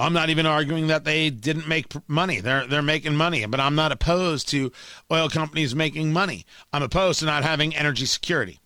I'm 0.00 0.14
not 0.14 0.30
even 0.30 0.46
arguing 0.46 0.86
that 0.86 1.04
they 1.04 1.28
didn't 1.30 1.68
make 1.68 1.86
money. 2.08 2.40
They're 2.40 2.66
they're 2.66 2.82
making 2.82 3.16
money, 3.16 3.44
but 3.46 3.60
I'm 3.60 3.74
not 3.74 3.92
opposed 3.92 4.48
to 4.48 4.72
oil 5.12 5.28
companies 5.28 5.74
making 5.74 6.12
money. 6.12 6.46
I'm 6.72 6.82
opposed 6.82 7.20
to 7.20 7.26
not 7.26 7.44
having 7.44 7.76
energy 7.76 8.06
security. 8.06 8.60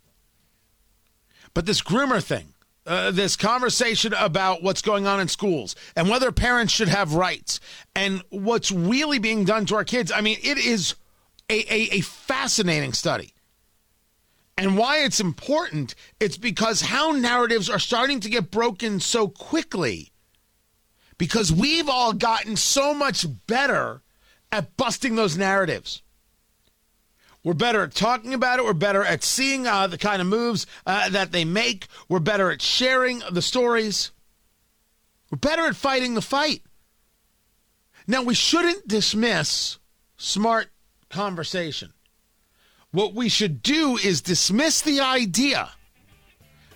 But 1.52 1.66
this 1.66 1.82
groomer 1.82 2.22
thing, 2.22 2.54
uh, 2.86 3.10
this 3.10 3.36
conversation 3.36 4.14
about 4.14 4.62
what's 4.62 4.82
going 4.82 5.06
on 5.06 5.20
in 5.20 5.28
schools 5.28 5.74
and 5.96 6.08
whether 6.08 6.30
parents 6.30 6.72
should 6.72 6.88
have 6.88 7.14
rights 7.14 7.58
and 7.94 8.22
what's 8.30 8.70
really 8.70 9.18
being 9.18 9.44
done 9.44 9.66
to 9.66 9.76
our 9.76 9.84
kids. 9.84 10.12
I 10.12 10.20
mean, 10.20 10.38
it 10.42 10.58
is 10.58 10.94
a, 11.50 11.60
a, 11.72 11.96
a 11.96 12.00
fascinating 12.00 12.92
study. 12.92 13.32
And 14.56 14.78
why 14.78 14.98
it's 14.98 15.18
important, 15.18 15.96
it's 16.20 16.36
because 16.36 16.80
how 16.80 17.10
narratives 17.10 17.68
are 17.68 17.80
starting 17.80 18.20
to 18.20 18.30
get 18.30 18.52
broken 18.52 19.00
so 19.00 19.26
quickly 19.26 20.12
because 21.18 21.52
we've 21.52 21.88
all 21.88 22.12
gotten 22.12 22.56
so 22.56 22.94
much 22.94 23.26
better 23.46 24.02
at 24.50 24.76
busting 24.76 25.16
those 25.16 25.36
narratives. 25.36 26.02
We're 27.42 27.54
better 27.54 27.82
at 27.82 27.94
talking 27.94 28.32
about 28.32 28.58
it. 28.58 28.64
We're 28.64 28.72
better 28.72 29.04
at 29.04 29.22
seeing 29.22 29.66
uh, 29.66 29.86
the 29.86 29.98
kind 29.98 30.22
of 30.22 30.28
moves 30.28 30.66
uh, 30.86 31.10
that 31.10 31.30
they 31.30 31.44
make. 31.44 31.88
We're 32.08 32.20
better 32.20 32.50
at 32.50 32.62
sharing 32.62 33.20
the 33.30 33.42
stories. 33.42 34.12
We're 35.30 35.38
better 35.38 35.66
at 35.66 35.76
fighting 35.76 36.14
the 36.14 36.22
fight. 36.22 36.62
Now, 38.06 38.22
we 38.22 38.34
shouldn't 38.34 38.88
dismiss 38.88 39.78
smart 40.16 40.68
conversation. 41.10 41.92
What 42.92 43.14
we 43.14 43.28
should 43.28 43.62
do 43.62 43.98
is 43.98 44.22
dismiss 44.22 44.80
the 44.80 45.00
idea 45.00 45.70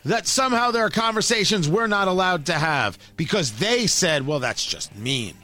that 0.09 0.27
somehow 0.27 0.71
there 0.71 0.85
are 0.85 0.91
conversations 0.91 1.69
we're 1.69 1.87
not 1.87 2.09
allowed 2.09 2.47
to 2.47 2.55
have 2.55 2.99
because 3.17 3.53
they 3.53 3.87
said, 3.87 4.27
well, 4.27 4.41
that's 4.41 4.65
just 4.65 4.95
mean. 4.97 5.35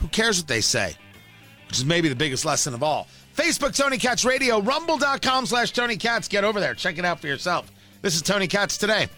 Who 0.00 0.08
cares 0.08 0.38
what 0.38 0.48
they 0.48 0.60
say? 0.60 0.94
Which 1.68 1.78
is 1.78 1.84
maybe 1.84 2.08
the 2.08 2.16
biggest 2.16 2.44
lesson 2.44 2.74
of 2.74 2.82
all. 2.82 3.06
Facebook, 3.36 3.76
Tony 3.76 3.96
Katz 3.96 4.24
Radio, 4.24 4.60
rumble.com 4.60 5.46
slash 5.46 5.72
Tony 5.72 5.96
Katz. 5.96 6.28
Get 6.28 6.44
over 6.44 6.60
there. 6.60 6.74
Check 6.74 6.98
it 6.98 7.04
out 7.04 7.20
for 7.20 7.26
yourself. 7.26 7.70
This 8.02 8.14
is 8.14 8.22
Tony 8.22 8.46
Katz 8.46 8.76
today. 8.76 9.08